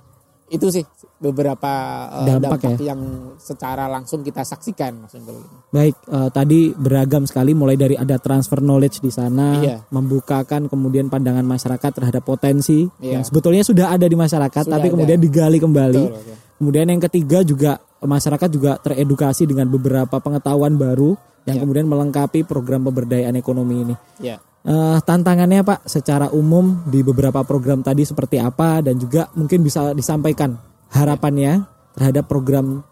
itu 0.54 0.68
sih 0.70 0.86
beberapa 1.22 1.74
uh, 2.10 2.26
Dampak 2.26 2.58
dampak, 2.62 2.82
ya? 2.82 2.94
yang 2.94 3.02
secara 3.38 3.86
langsung 3.86 4.26
kita 4.26 4.42
saksikan 4.42 5.06
Mas 5.06 5.14
Unggul. 5.14 5.38
Baik, 5.70 5.94
eh, 6.10 6.30
tadi 6.34 6.74
beragam 6.74 7.30
sekali 7.30 7.54
mulai 7.54 7.78
dari 7.78 7.94
ada 7.94 8.18
transfer 8.18 8.58
knowledge 8.58 9.06
di 9.06 9.14
sana, 9.14 9.62
Iya. 9.62 9.86
membukakan 9.94 10.66
kemudian 10.66 11.14
pandangan 11.14 11.46
masyarakat 11.46 11.92
terhadap 11.94 12.26
potensi 12.26 12.90
Iya. 13.00 13.22
yang 13.22 13.24
sebetulnya 13.24 13.62
sudah 13.62 13.94
ada 13.94 14.10
di 14.10 14.18
masyarakat 14.18 14.66
Sudah 14.66 14.74
tapi 14.82 14.90
ada. 14.90 14.94
kemudian 14.98 15.20
digali 15.22 15.58
kembali. 15.62 16.04
Betul, 16.10 16.18
oke. 16.18 16.34
Kemudian 16.62 16.88
yang 16.90 17.02
ketiga 17.02 17.40
juga 17.42 17.72
masyarakat 18.02 18.50
juga 18.50 18.78
teredukasi 18.82 19.46
dengan 19.46 19.70
beberapa 19.70 20.18
pengetahuan 20.18 20.74
baru 20.78 21.18
yang 21.46 21.58
Iya. 21.58 21.62
kemudian 21.66 21.88
melengkapi 21.90 22.46
program 22.46 22.86
pemberdayaan 22.86 23.34
ekonomi 23.38 23.88
ini. 23.88 23.96
Ya. 24.22 24.38
Eh, 24.62 24.98
tantangannya 25.02 25.66
Pak 25.66 25.90
secara 25.90 26.30
umum 26.30 26.86
di 26.86 27.02
beberapa 27.02 27.42
program 27.42 27.82
tadi 27.82 28.06
seperti 28.06 28.38
apa 28.38 28.86
dan 28.86 28.94
juga 29.02 29.26
mungkin 29.34 29.66
bisa 29.66 29.90
disampaikan 29.98 30.54
harapannya 30.94 31.66
terhadap 31.98 32.30
program 32.30 32.86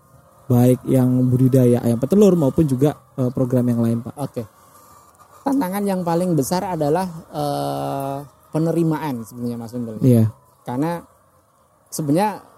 baik 0.50 0.82
yang 0.90 1.30
budidaya 1.30 1.78
ayam 1.86 2.02
petelur 2.02 2.34
maupun 2.34 2.66
juga 2.66 2.98
eh, 3.22 3.30
program 3.30 3.70
yang 3.70 3.86
lain 3.86 3.98
Pak. 4.02 4.14
Oke. 4.18 4.44
Tantangan 5.46 5.86
yang 5.86 6.02
paling 6.02 6.34
besar 6.34 6.66
adalah 6.66 7.06
eh, 7.30 8.18
penerimaan 8.50 9.22
sebenarnya 9.22 9.58
Mas 9.62 9.74
Unggul. 9.78 10.02
Iya. 10.02 10.34
Karena 10.66 11.06
sebenarnya 11.94 12.49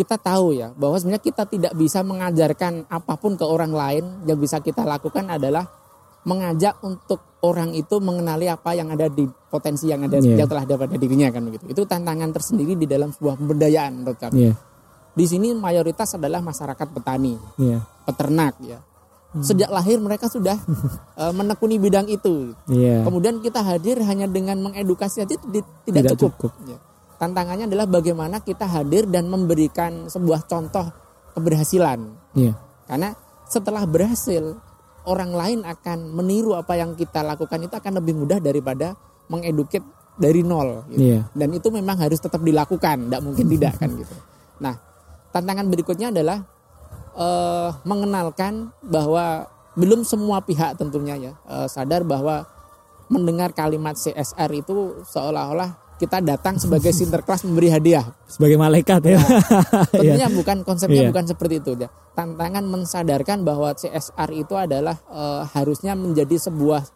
kita 0.00 0.16
tahu 0.16 0.56
ya 0.56 0.72
bahwa 0.72 0.96
sebenarnya 0.96 1.20
kita 1.20 1.44
tidak 1.44 1.72
bisa 1.76 2.00
mengajarkan 2.00 2.88
apa 2.88 3.20
pun 3.20 3.36
ke 3.36 3.44
orang 3.44 3.68
lain. 3.76 4.04
Yang 4.24 4.38
bisa 4.48 4.56
kita 4.64 4.88
lakukan 4.88 5.28
adalah 5.28 5.68
mengajak 6.24 6.80
untuk 6.80 7.20
orang 7.44 7.72
itu 7.72 7.96
mengenali 8.00 8.48
apa 8.48 8.72
yang 8.72 8.92
ada 8.92 9.08
di 9.08 9.24
potensi 9.24 9.88
yang 9.88 10.04
ada 10.04 10.20
Iya. 10.20 10.44
yang 10.44 10.48
telah 10.48 10.64
ada 10.64 10.76
pada 10.76 10.96
dirinya 10.96 11.28
kan 11.28 11.44
begitu. 11.44 11.64
Itu 11.68 11.84
tantangan 11.84 12.32
tersendiri 12.32 12.76
di 12.76 12.84
dalam 12.84 13.12
sebuah 13.12 13.36
pemberdayaan 13.36 14.00
menurut 14.00 14.16
kami. 14.16 14.48
Iya. 14.48 14.52
Di 15.10 15.24
sini 15.26 15.52
mayoritas 15.52 16.16
adalah 16.16 16.40
masyarakat 16.40 16.86
petani, 16.92 17.36
Iya. 17.56 17.84
peternak 18.04 18.56
ya. 18.64 18.80
Sejak 19.30 19.70
lahir 19.70 19.96
mereka 20.02 20.26
sudah 20.26 20.58
eh, 21.22 21.32
menekuni 21.32 21.78
bidang 21.78 22.04
itu. 22.08 22.52
Iya. 22.68 23.04
Kemudian 23.04 23.40
kita 23.40 23.62
hadir 23.62 24.00
hanya 24.04 24.28
dengan 24.28 24.60
mengedukasi 24.60 25.22
tidak, 25.24 25.40
tidak, 25.48 25.64
Tidak 25.86 26.02
cukup. 26.18 26.32
cukup. 26.36 26.52
Ya. 26.68 26.78
Tantangannya 27.20 27.68
adalah 27.68 27.84
bagaimana 27.84 28.40
kita 28.40 28.64
hadir 28.64 29.04
dan 29.04 29.28
memberikan 29.28 30.08
sebuah 30.08 30.48
contoh 30.48 30.88
keberhasilan. 31.36 32.00
Iya. 32.32 32.56
Karena 32.88 33.12
setelah 33.44 33.84
berhasil, 33.84 34.56
orang 35.04 35.36
lain 35.36 35.60
akan 35.68 36.16
meniru 36.16 36.56
apa 36.56 36.80
yang 36.80 36.96
kita 36.96 37.20
lakukan 37.20 37.60
itu 37.60 37.76
akan 37.76 37.92
lebih 38.00 38.16
mudah 38.16 38.40
daripada 38.40 38.96
mengeduket 39.28 39.84
dari 40.16 40.40
nol. 40.40 40.88
gitu. 40.88 41.00
Iya. 41.12 41.20
Dan 41.36 41.52
itu 41.52 41.68
memang 41.68 42.00
harus 42.00 42.24
tetap 42.24 42.40
dilakukan, 42.40 43.12
tidak 43.12 43.20
mungkin 43.20 43.46
tidak 43.52 43.76
kan 43.76 43.90
gitu. 44.00 44.16
Nah, 44.64 44.80
tantangan 45.28 45.68
berikutnya 45.68 46.08
adalah 46.08 46.40
eh, 47.20 47.68
mengenalkan 47.84 48.72
bahwa 48.80 49.44
belum 49.76 50.08
semua 50.08 50.40
pihak 50.40 50.80
tentunya 50.80 51.20
ya 51.20 51.32
eh, 51.48 51.68
sadar 51.68 52.00
bahwa 52.00 52.48
mendengar 53.12 53.52
kalimat 53.52 53.98
CSR 53.98 54.50
itu 54.56 55.04
seolah-olah 55.04 55.89
kita 56.00 56.24
datang 56.24 56.56
sebagai 56.56 56.88
sinterklas 56.96 57.44
memberi 57.44 57.68
hadiah. 57.68 58.08
Sebagai 58.24 58.56
malaikat 58.56 59.04
ya. 59.04 59.20
Tentunya 59.92 60.32
bukan 60.32 60.64
konsepnya 60.64 61.04
Iya. 61.04 61.10
bukan 61.12 61.24
seperti 61.28 61.54
itu 61.60 61.76
ya. 61.76 61.92
Tantangan 62.16 62.64
mensadarkan 62.64 63.44
bahwa 63.44 63.76
CSR 63.76 64.30
itu 64.32 64.56
adalah 64.56 64.96
eh, 65.12 65.42
harusnya 65.52 65.92
menjadi 65.92 66.40
sebuah 66.40 66.88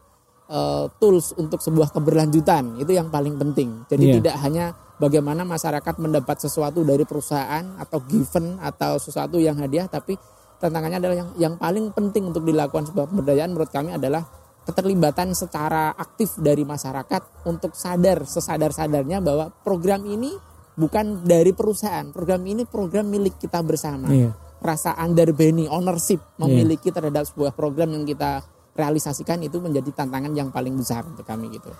eh, 0.48 0.84
tools 0.96 1.36
untuk 1.36 1.60
sebuah 1.60 1.92
keberlanjutan. 1.92 2.80
Itu 2.80 2.96
yang 2.96 3.12
paling 3.12 3.36
penting. 3.36 3.84
Jadi 3.92 4.04
Iya. 4.08 4.14
tidak 4.24 4.36
hanya 4.40 4.64
bagaimana 4.96 5.44
masyarakat 5.44 5.94
mendapat 6.00 6.40
sesuatu 6.40 6.80
dari 6.80 7.04
perusahaan 7.04 7.76
atau 7.76 8.00
given 8.08 8.56
atau 8.62 8.96
sesuatu 8.96 9.36
yang 9.36 9.58
hadiah 9.58 9.90
tapi 9.90 10.14
tantangannya 10.62 11.02
adalah 11.02 11.16
yang 11.18 11.30
yang 11.36 11.54
paling 11.58 11.90
penting 11.90 12.30
untuk 12.30 12.46
dilakukan 12.46 12.86
sebuah 12.88 13.10
pemberdayaan 13.10 13.50
menurut 13.52 13.74
kami 13.74 13.90
adalah 13.90 14.22
keterlibatan 14.64 15.36
secara 15.36 15.92
aktif 15.94 16.40
dari 16.40 16.64
masyarakat 16.64 17.44
untuk 17.44 17.76
sadar 17.76 18.24
sesadar-sadarnya 18.24 19.20
bahwa 19.20 19.52
program 19.62 20.04
ini 20.08 20.32
bukan 20.74 21.22
dari 21.22 21.52
perusahaan. 21.52 22.10
Program 22.10 22.42
ini 22.48 22.64
program 22.66 23.06
milik 23.08 23.38
kita 23.38 23.60
bersama. 23.60 24.10
Iya. 24.10 24.32
Rasa 24.64 24.96
underbeni, 24.96 25.68
ownership 25.68 26.24
memiliki 26.40 26.88
terhadap 26.88 27.28
sebuah 27.28 27.52
program 27.52 27.92
yang 27.92 28.08
kita 28.08 28.40
realisasikan 28.74 29.38
itu 29.44 29.60
menjadi 29.60 29.92
tantangan 29.92 30.32
yang 30.34 30.48
paling 30.48 30.74
besar 30.74 31.06
untuk 31.06 31.22
kami 31.22 31.52
gitu. 31.52 31.70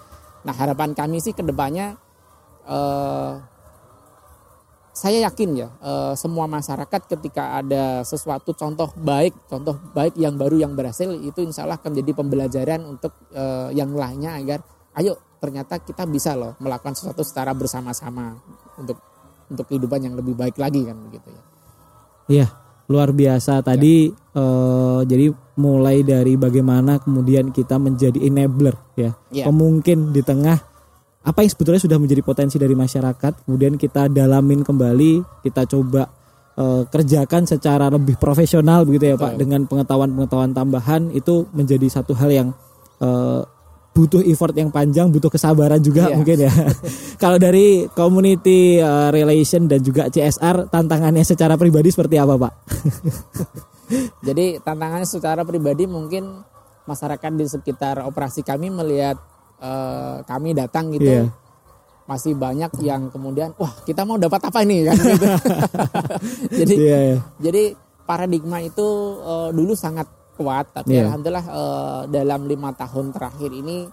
Nah 0.45 0.55
harapan 0.55 0.93
kami 0.93 1.19
sih 1.19 1.33
ke 1.33 1.41
depannya 1.41 1.97
eh, 2.69 3.33
saya 4.95 5.27
yakin 5.27 5.51
ya 5.59 5.69
eh, 5.83 6.15
semua 6.15 6.47
masyarakat 6.47 7.11
ketika 7.11 7.59
ada 7.59 8.07
sesuatu 8.07 8.55
contoh 8.55 8.95
baik, 8.95 9.35
contoh 9.51 9.75
baik 9.91 10.15
yang 10.15 10.39
baru 10.39 10.63
yang 10.63 10.79
berhasil 10.79 11.11
itu 11.11 11.43
insya 11.43 11.67
Allah 11.67 11.83
akan 11.83 11.99
menjadi 11.99 12.13
pembelajaran 12.15 12.81
untuk 12.87 13.11
eh, 13.35 13.75
yang 13.75 13.91
lainnya 13.91 14.39
agar 14.39 14.63
ayo 14.95 15.19
ternyata 15.43 15.83
kita 15.83 16.07
bisa 16.07 16.39
loh 16.39 16.55
melakukan 16.63 16.95
sesuatu 16.95 17.27
secara 17.27 17.51
bersama-sama 17.53 18.39
untuk 18.79 18.97
untuk 19.51 19.67
kehidupan 19.67 20.01
yang 20.07 20.15
lebih 20.15 20.39
baik 20.39 20.57
lagi 20.63 20.87
kan 20.87 20.97
begitu 21.11 21.29
ya. 21.35 21.43
Iya, 22.25 22.47
luar 22.87 23.11
biasa 23.11 23.67
tadi 23.67 24.15
eh, 24.15 25.01
jadi 25.03 25.27
mulai 25.59 26.07
dari 26.07 26.39
bagaimana 26.39 27.03
kemudian 27.03 27.51
kita 27.51 27.83
menjadi 27.83 28.23
enabler 28.31 28.79
ya. 28.95 29.11
Iya. 29.35 29.51
Pemungkin 29.51 30.15
di 30.15 30.23
tengah 30.23 30.74
apa 31.25 31.41
yang 31.41 31.51
sebetulnya 31.51 31.81
sudah 31.81 31.97
menjadi 31.97 32.21
potensi 32.21 32.61
dari 32.61 32.77
masyarakat, 32.77 33.49
kemudian 33.49 33.81
kita 33.81 34.13
dalamin 34.13 34.61
kembali, 34.61 35.41
kita 35.41 35.65
coba 35.65 36.05
eh, 36.55 36.83
kerjakan 36.85 37.49
secara 37.49 37.89
lebih 37.89 38.21
profesional 38.21 38.85
begitu 38.85 39.11
ya 39.11 39.17
Pak 39.17 39.35
Betul. 39.35 39.41
dengan 39.41 39.61
pengetahuan-pengetahuan 39.65 40.53
tambahan 40.53 41.03
itu 41.11 41.49
menjadi 41.57 41.89
satu 41.89 42.13
hal 42.13 42.29
yang 42.29 42.49
eh, 43.01 43.41
butuh 43.95 44.21
effort 44.27 44.53
yang 44.59 44.75
panjang, 44.75 45.07
butuh 45.09 45.31
kesabaran 45.31 45.79
juga 45.79 46.11
Iya. 46.11 46.17
mungkin 46.19 46.37
ya. 46.45 46.53
Kalau 47.23 47.39
dari 47.41 47.89
community 47.89 48.77
eh, 48.79 49.09
relation 49.09 49.65
dan 49.65 49.81
juga 49.81 50.13
CSR 50.13 50.69
tantangannya 50.69 51.25
secara 51.25 51.57
pribadi 51.57 51.89
seperti 51.89 52.21
apa 52.21 52.37
Pak? 52.37 52.53
Jadi 54.25 54.59
tantangannya 54.61 55.09
secara 55.09 55.45
pribadi 55.45 55.85
mungkin 55.85 56.43
masyarakat 56.85 57.31
di 57.33 57.45
sekitar 57.49 58.05
operasi 58.05 58.45
kami 58.45 58.69
melihat 58.69 59.17
eh, 59.65 60.17
kami 60.23 60.53
datang 60.53 60.93
gitu 60.93 61.09
Iya. 61.09 61.25
masih 62.05 62.37
banyak 62.37 62.69
yang 62.85 63.09
kemudian 63.09 63.57
wah 63.57 63.73
kita 63.81 64.05
mau 64.05 64.21
dapat 64.21 64.37
apa 64.45 64.61
ini 64.61 64.85
kan 64.85 64.93
gitu. 64.95 65.27
jadi 66.61 66.75
Iya, 66.77 66.99
iya. 67.01 67.19
jadi 67.41 67.63
paradigma 68.05 68.61
itu 68.61 68.85
eh, 69.19 69.51
dulu 69.51 69.73
sangat 69.73 70.05
kuat 70.37 70.69
tapi 70.71 70.95
Iya. 70.95 71.09
alhamdulillah 71.09 71.47
eh, 71.49 72.01
dalam 72.13 72.45
lima 72.45 72.71
tahun 72.73 73.09
terakhir 73.09 73.51
ini 73.51 73.89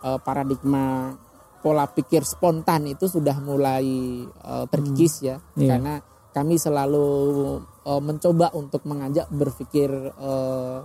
eh, 0.00 0.18
paradigma 0.18 1.12
pola 1.60 1.84
pikir 1.84 2.24
spontan 2.24 2.88
itu 2.88 3.04
sudah 3.04 3.36
mulai 3.38 3.84
eh, 4.24 4.64
terkikis 4.66 5.14
ya 5.20 5.36
Iya. 5.52 5.76
karena 5.76 5.94
kami 6.32 6.56
selalu 6.56 7.08
eh, 7.84 8.00
mencoba 8.00 8.56
untuk 8.56 8.88
mengajak 8.88 9.28
berpikir 9.28 9.92
eh, 10.08 10.78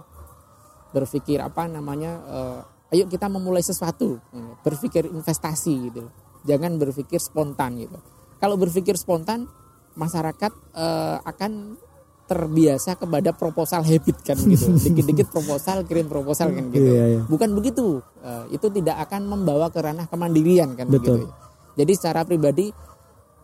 berpikir 0.92 1.40
apa 1.40 1.68
namanya 1.68 2.12
eh, 2.26 2.60
ayo 2.94 3.10
kita 3.10 3.26
memulai 3.32 3.66
sesuatu 3.66 4.22
berpikir 4.62 5.10
investasi 5.10 5.74
gitu. 5.90 6.04
Jangan 6.46 6.78
berpikir 6.78 7.18
spontan 7.18 7.82
gitu. 7.82 7.98
Kalau 8.38 8.60
berpikir 8.60 8.94
spontan 9.00 9.50
masyarakat 9.98 10.52
eh, 10.76 11.18
akan 11.26 11.82
terbiasa 12.26 12.98
kepada 12.98 13.34
proposal 13.38 13.86
habit 13.86 14.22
kan 14.22 14.38
gitu. 14.38 14.70
Dikit-dikit 14.86 15.34
proposal 15.34 15.86
kirim 15.86 16.06
proposal 16.10 16.54
kan 16.54 16.70
gitu. 16.70 16.86
Iya, 16.86 17.04
iya. 17.18 17.22
bukan 17.26 17.54
begitu. 17.58 18.02
Eh, 18.22 18.58
itu 18.58 18.68
tidak 18.70 19.10
akan 19.10 19.30
membawa 19.30 19.74
ke 19.74 19.82
ranah 19.82 20.06
kemandirian 20.06 20.78
kan 20.78 20.90
Betul. 20.90 21.26
begitu 21.26 21.46
jadi 21.76 21.92
secara 21.94 22.24
pribadi 22.24 22.72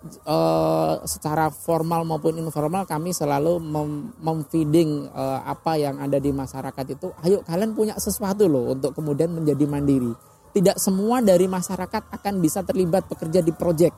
eh, 0.03 0.93
secara 1.05 1.49
formal 1.49 2.01
maupun 2.03 2.37
informal 2.37 2.83
kami 2.83 3.13
selalu 3.13 3.61
mem- 3.61 4.09
memfeeding 4.17 5.07
eh, 5.07 5.39
apa 5.45 5.77
yang 5.77 6.01
ada 6.01 6.17
di 6.17 6.33
masyarakat 6.33 6.85
itu 6.89 7.13
ayo 7.21 7.45
kalian 7.45 7.71
punya 7.71 7.93
sesuatu 7.97 8.49
loh 8.49 8.73
untuk 8.73 8.97
kemudian 8.97 9.29
menjadi 9.29 9.65
mandiri 9.65 10.11
tidak 10.51 10.81
semua 10.81 11.21
dari 11.21 11.47
masyarakat 11.47 12.11
akan 12.11 12.33
bisa 12.41 12.65
terlibat 12.65 13.07
bekerja 13.07 13.39
di 13.39 13.53
project 13.53 13.95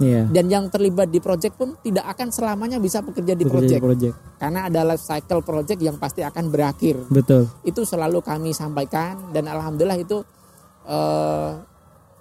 Iya. 0.00 0.24
dan 0.32 0.48
yang 0.48 0.64
terlibat 0.72 1.12
di 1.12 1.20
project 1.20 1.60
pun 1.60 1.76
tidak 1.84 2.08
akan 2.16 2.32
selamanya 2.32 2.80
bisa 2.80 3.04
bekerja 3.04 3.36
di 3.36 3.44
project. 3.44 3.84
karena 4.40 4.72
ada 4.72 4.80
life 4.80 5.04
cycle 5.04 5.44
project 5.44 5.76
yang 5.76 6.00
pasti 6.00 6.24
akan 6.24 6.48
berakhir 6.48 6.96
Betul. 7.12 7.52
itu 7.68 7.84
selalu 7.84 8.24
kami 8.24 8.56
sampaikan 8.56 9.28
dan 9.28 9.44
alhamdulillah 9.44 10.00
itu 10.00 10.24
eh, 10.88 11.50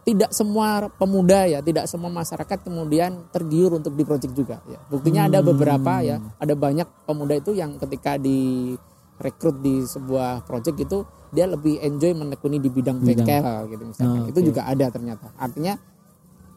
tidak 0.10 0.34
semua 0.34 0.89
pemuda 0.89 1.45
ya 1.45 1.62
tidak 1.62 1.86
semua 1.86 2.10
masyarakat 2.10 2.57
kemudian 2.66 3.30
tergiur 3.30 3.78
untuk 3.78 3.93
di 3.93 4.01
project 4.01 4.34
juga 4.34 4.57
ya 4.66 4.82
buktinya 4.89 5.30
ada 5.30 5.45
beberapa 5.45 6.01
ya 6.01 6.18
ada 6.41 6.53
banyak 6.57 6.89
pemuda 7.05 7.38
itu 7.38 7.53
yang 7.53 7.78
ketika 7.78 8.18
di 8.18 8.74
rekrut 9.22 9.62
di 9.62 9.86
sebuah 9.86 10.49
project 10.49 10.82
itu 10.82 11.05
dia 11.30 11.45
lebih 11.45 11.78
enjoy 11.78 12.18
menekuni 12.18 12.57
di 12.57 12.74
bidang 12.74 12.97
Bidang. 13.05 13.22
bengkel 13.22 13.57
gitu 13.70 13.84
misalkan 13.86 14.20
Oh, 14.26 14.32
itu 14.34 14.39
juga 14.49 14.66
ada 14.66 14.86
ternyata 14.89 15.30
artinya 15.38 15.78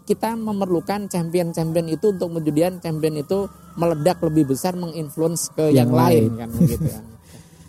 kita 0.03 0.34
memerlukan 0.34 1.07
champion-champion 1.12 1.86
itu 1.92 2.11
untuk 2.11 2.32
kemudian 2.32 2.80
champion 2.80 3.20
itu 3.20 3.46
meledak 3.78 4.18
lebih 4.24 4.50
besar 4.50 4.74
menginfluence 4.74 5.53
ke 5.55 5.70
yang, 5.70 5.86
Yang 5.86 5.90
lain, 5.92 6.22
lain. 6.26 6.40
kan 6.40 6.48
begitu 6.57 6.86
kan. 6.88 7.05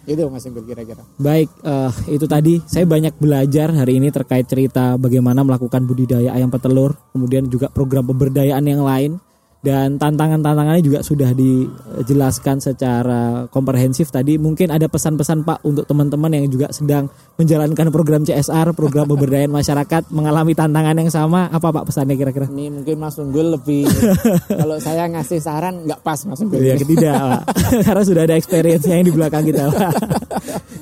itu 0.04 0.22
Mas 0.28 0.44
Unggul 0.44 0.68
kira-kira. 0.68 1.04
Baik, 1.16 1.50
eh, 1.64 1.92
itu 2.12 2.26
tadi 2.28 2.60
saya 2.68 2.84
banyak 2.84 3.16
belajar 3.18 3.72
hari 3.72 4.00
ini 4.00 4.12
terkait 4.12 4.48
cerita 4.48 5.00
bagaimana 5.00 5.44
melakukan 5.48 5.88
budidaya 5.88 6.36
ayam 6.36 6.52
petelur, 6.52 6.96
kemudian 7.16 7.48
juga 7.48 7.72
program 7.72 8.08
pemberdayaan 8.08 8.64
yang 8.68 8.84
lain 8.84 9.20
dan 9.64 9.96
tantangan-tantangannya 9.96 10.84
juga 10.84 11.00
sudah 11.00 11.32
dijelaskan 11.32 12.60
secara 12.60 13.48
komprehensif 13.48 14.12
tadi. 14.12 14.36
Mungkin 14.36 14.68
ada 14.68 14.92
pesan-pesan 14.92 15.48
Pak 15.48 15.64
untuk 15.64 15.88
teman-teman 15.88 16.36
yang 16.36 16.52
juga 16.52 16.68
sedang 16.70 17.08
menjalankan 17.34 17.88
program 17.88 18.28
CSR, 18.28 18.76
program 18.76 19.08
pemberdayaan 19.08 19.48
masyarakat, 19.48 20.12
mengalami 20.12 20.52
tantangan 20.52 21.00
yang 21.00 21.08
sama. 21.08 21.48
Apa 21.48 21.72
Pak 21.72 21.88
pesannya 21.88 22.14
kira-kira? 22.14 22.52
Ini 22.52 22.76
mungkin 22.76 22.96
Mas 23.00 23.16
Unggul 23.16 23.56
lebih 23.56 23.88
kalau 24.60 24.76
saya 24.78 25.08
ngasih 25.08 25.40
saran 25.40 25.88
nggak 25.88 26.04
pas 26.04 26.20
Mas 26.28 26.44
Unggul. 26.44 26.60
Ya, 26.60 26.76
tidak, 26.76 27.16
Pak. 27.16 27.44
Karena 27.88 28.04
sudah 28.04 28.24
ada 28.28 28.36
experience 28.36 28.84
yang 28.84 29.00
di 29.02 29.16
belakang 29.16 29.48
kita, 29.48 29.72
Pak. 29.72 29.92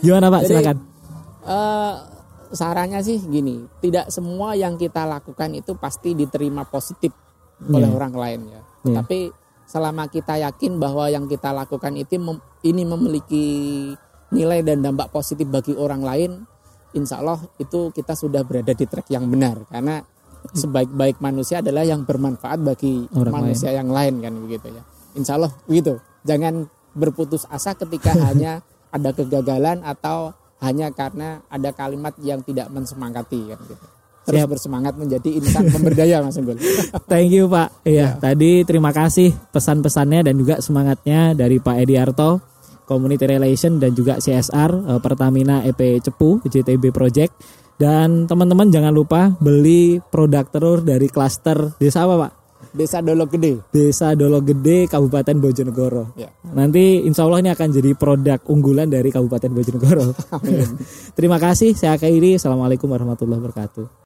Gimana, 0.01 0.33
Pak? 0.33 0.41
Jadi, 0.41 0.57
Silakan. 0.57 0.77
eh, 1.45 1.93
sarannya 2.49 2.99
sih 2.99 3.21
gini, 3.21 3.61
tidak 3.77 4.09
semua 4.09 4.57
yang 4.57 4.73
kita 4.73 5.05
lakukan 5.05 5.53
itu 5.53 5.77
pasti 5.77 6.11
diterima 6.11 6.65
positif 6.65 7.13
oleh 7.61 7.85
Iya. 7.85 7.93
orang 7.93 8.13
lain 8.17 8.41
ya. 8.49 8.61
Iya. 8.85 9.01
Tapi 9.01 9.29
selama 9.69 10.09
kita 10.11 10.35
yakin 10.41 10.81
bahwa 10.81 11.07
yang 11.07 11.25
kita 11.29 11.53
lakukan 11.55 11.95
itu 11.95 12.19
mem- 12.19 12.43
ini 12.65 12.83
memiliki 12.83 13.45
nilai 14.31 14.63
dan 14.63 14.83
dampak 14.83 15.11
positif 15.11 15.47
bagi 15.47 15.75
orang 15.75 16.01
lain, 16.03 16.31
insya 16.95 17.23
Allah 17.23 17.39
itu 17.59 17.91
kita 17.95 18.15
sudah 18.15 18.43
berada 18.43 18.75
di 18.75 18.85
track 18.87 19.11
yang 19.11 19.27
benar 19.31 19.63
karena 19.71 20.03
sebaik-baik 20.51 21.21
manusia 21.21 21.61
adalah 21.61 21.85
yang 21.85 22.03
bermanfaat 22.03 22.59
bagi 22.65 23.05
Orang 23.13 23.45
manusia 23.45 23.69
yang 23.71 23.93
lain 23.93 24.19
kan 24.19 24.33
begitu 24.41 24.67
ya. 24.73 24.83
Insya 25.13 25.37
Allah 25.37 25.53
begitu. 25.69 26.01
Jangan 26.25 26.65
berputus 26.97 27.45
asa 27.47 27.77
ketika 27.77 28.11
hanya 28.27 28.65
ada 28.91 29.15
kegagalan 29.15 29.85
atau 29.85 30.35
hanya 30.61 30.93
karena 30.93 31.41
ada 31.49 31.73
kalimat 31.73 32.13
yang 32.21 32.43
tidak 32.45 32.69
mensemangati 32.69 33.39
kan 33.49 33.59
gitu. 33.65 33.85
Terus 34.21 34.37
Siap. 34.37 34.49
bersemangat 34.53 34.93
menjadi 34.95 35.29
insan 35.33 35.65
pemberdaya 35.67 36.21
Mas 36.21 36.37
Unggul. 36.37 36.61
Thank 37.09 37.33
you 37.33 37.49
Pak. 37.49 37.81
Iya, 37.81 37.97
Ya. 37.97 38.07
tadi 38.15 38.61
terima 38.63 38.93
kasih 38.93 39.33
pesan-pesannya 39.49 40.21
dan 40.21 40.37
juga 40.37 40.61
semangatnya 40.61 41.33
dari 41.33 41.57
Pak 41.57 41.75
Edi 41.81 41.97
Arto, 41.97 42.37
Community 42.85 43.25
Relation 43.25 43.81
dan 43.81 43.91
juga 43.91 44.21
CSR 44.21 44.71
eh, 44.93 44.99
Pertamina 45.01 45.65
EP 45.65 45.79
Cepu 45.99 46.37
JTB 46.43 46.93
Project. 46.93 47.33
Dan 47.75 48.29
teman-teman 48.29 48.69
jangan 48.69 48.93
lupa 48.93 49.33
beli 49.41 49.97
produk 49.97 50.45
telur 50.45 50.85
dari 50.85 51.09
klaster 51.09 51.73
desa 51.81 52.05
apa 52.05 52.15
Pak? 52.19 52.31
Desa 52.71 53.01
Dolok 53.01 53.35
Gede. 53.35 53.57
Desa 53.67 54.13
Dolo 54.13 54.39
Gede, 54.39 54.85
Kabupaten 54.85 55.35
Bojonegoro. 55.35 56.13
Ya. 56.15 56.29
Nanti 56.45 57.03
insya 57.03 57.25
Allah 57.25 57.41
ini 57.41 57.49
akan 57.49 57.67
jadi 57.67 57.97
produk 57.97 58.39
unggulan 58.47 58.87
dari 58.87 59.09
Kabupaten 59.09 59.49
Bojonegoro. 59.49 60.13
Terima 61.17 61.35
kasih, 61.35 61.75
saya 61.75 61.99
akhiri. 61.99 62.39
Assalamualaikum 62.39 62.87
warahmatullahi 62.87 63.41
wabarakatuh. 63.43 63.99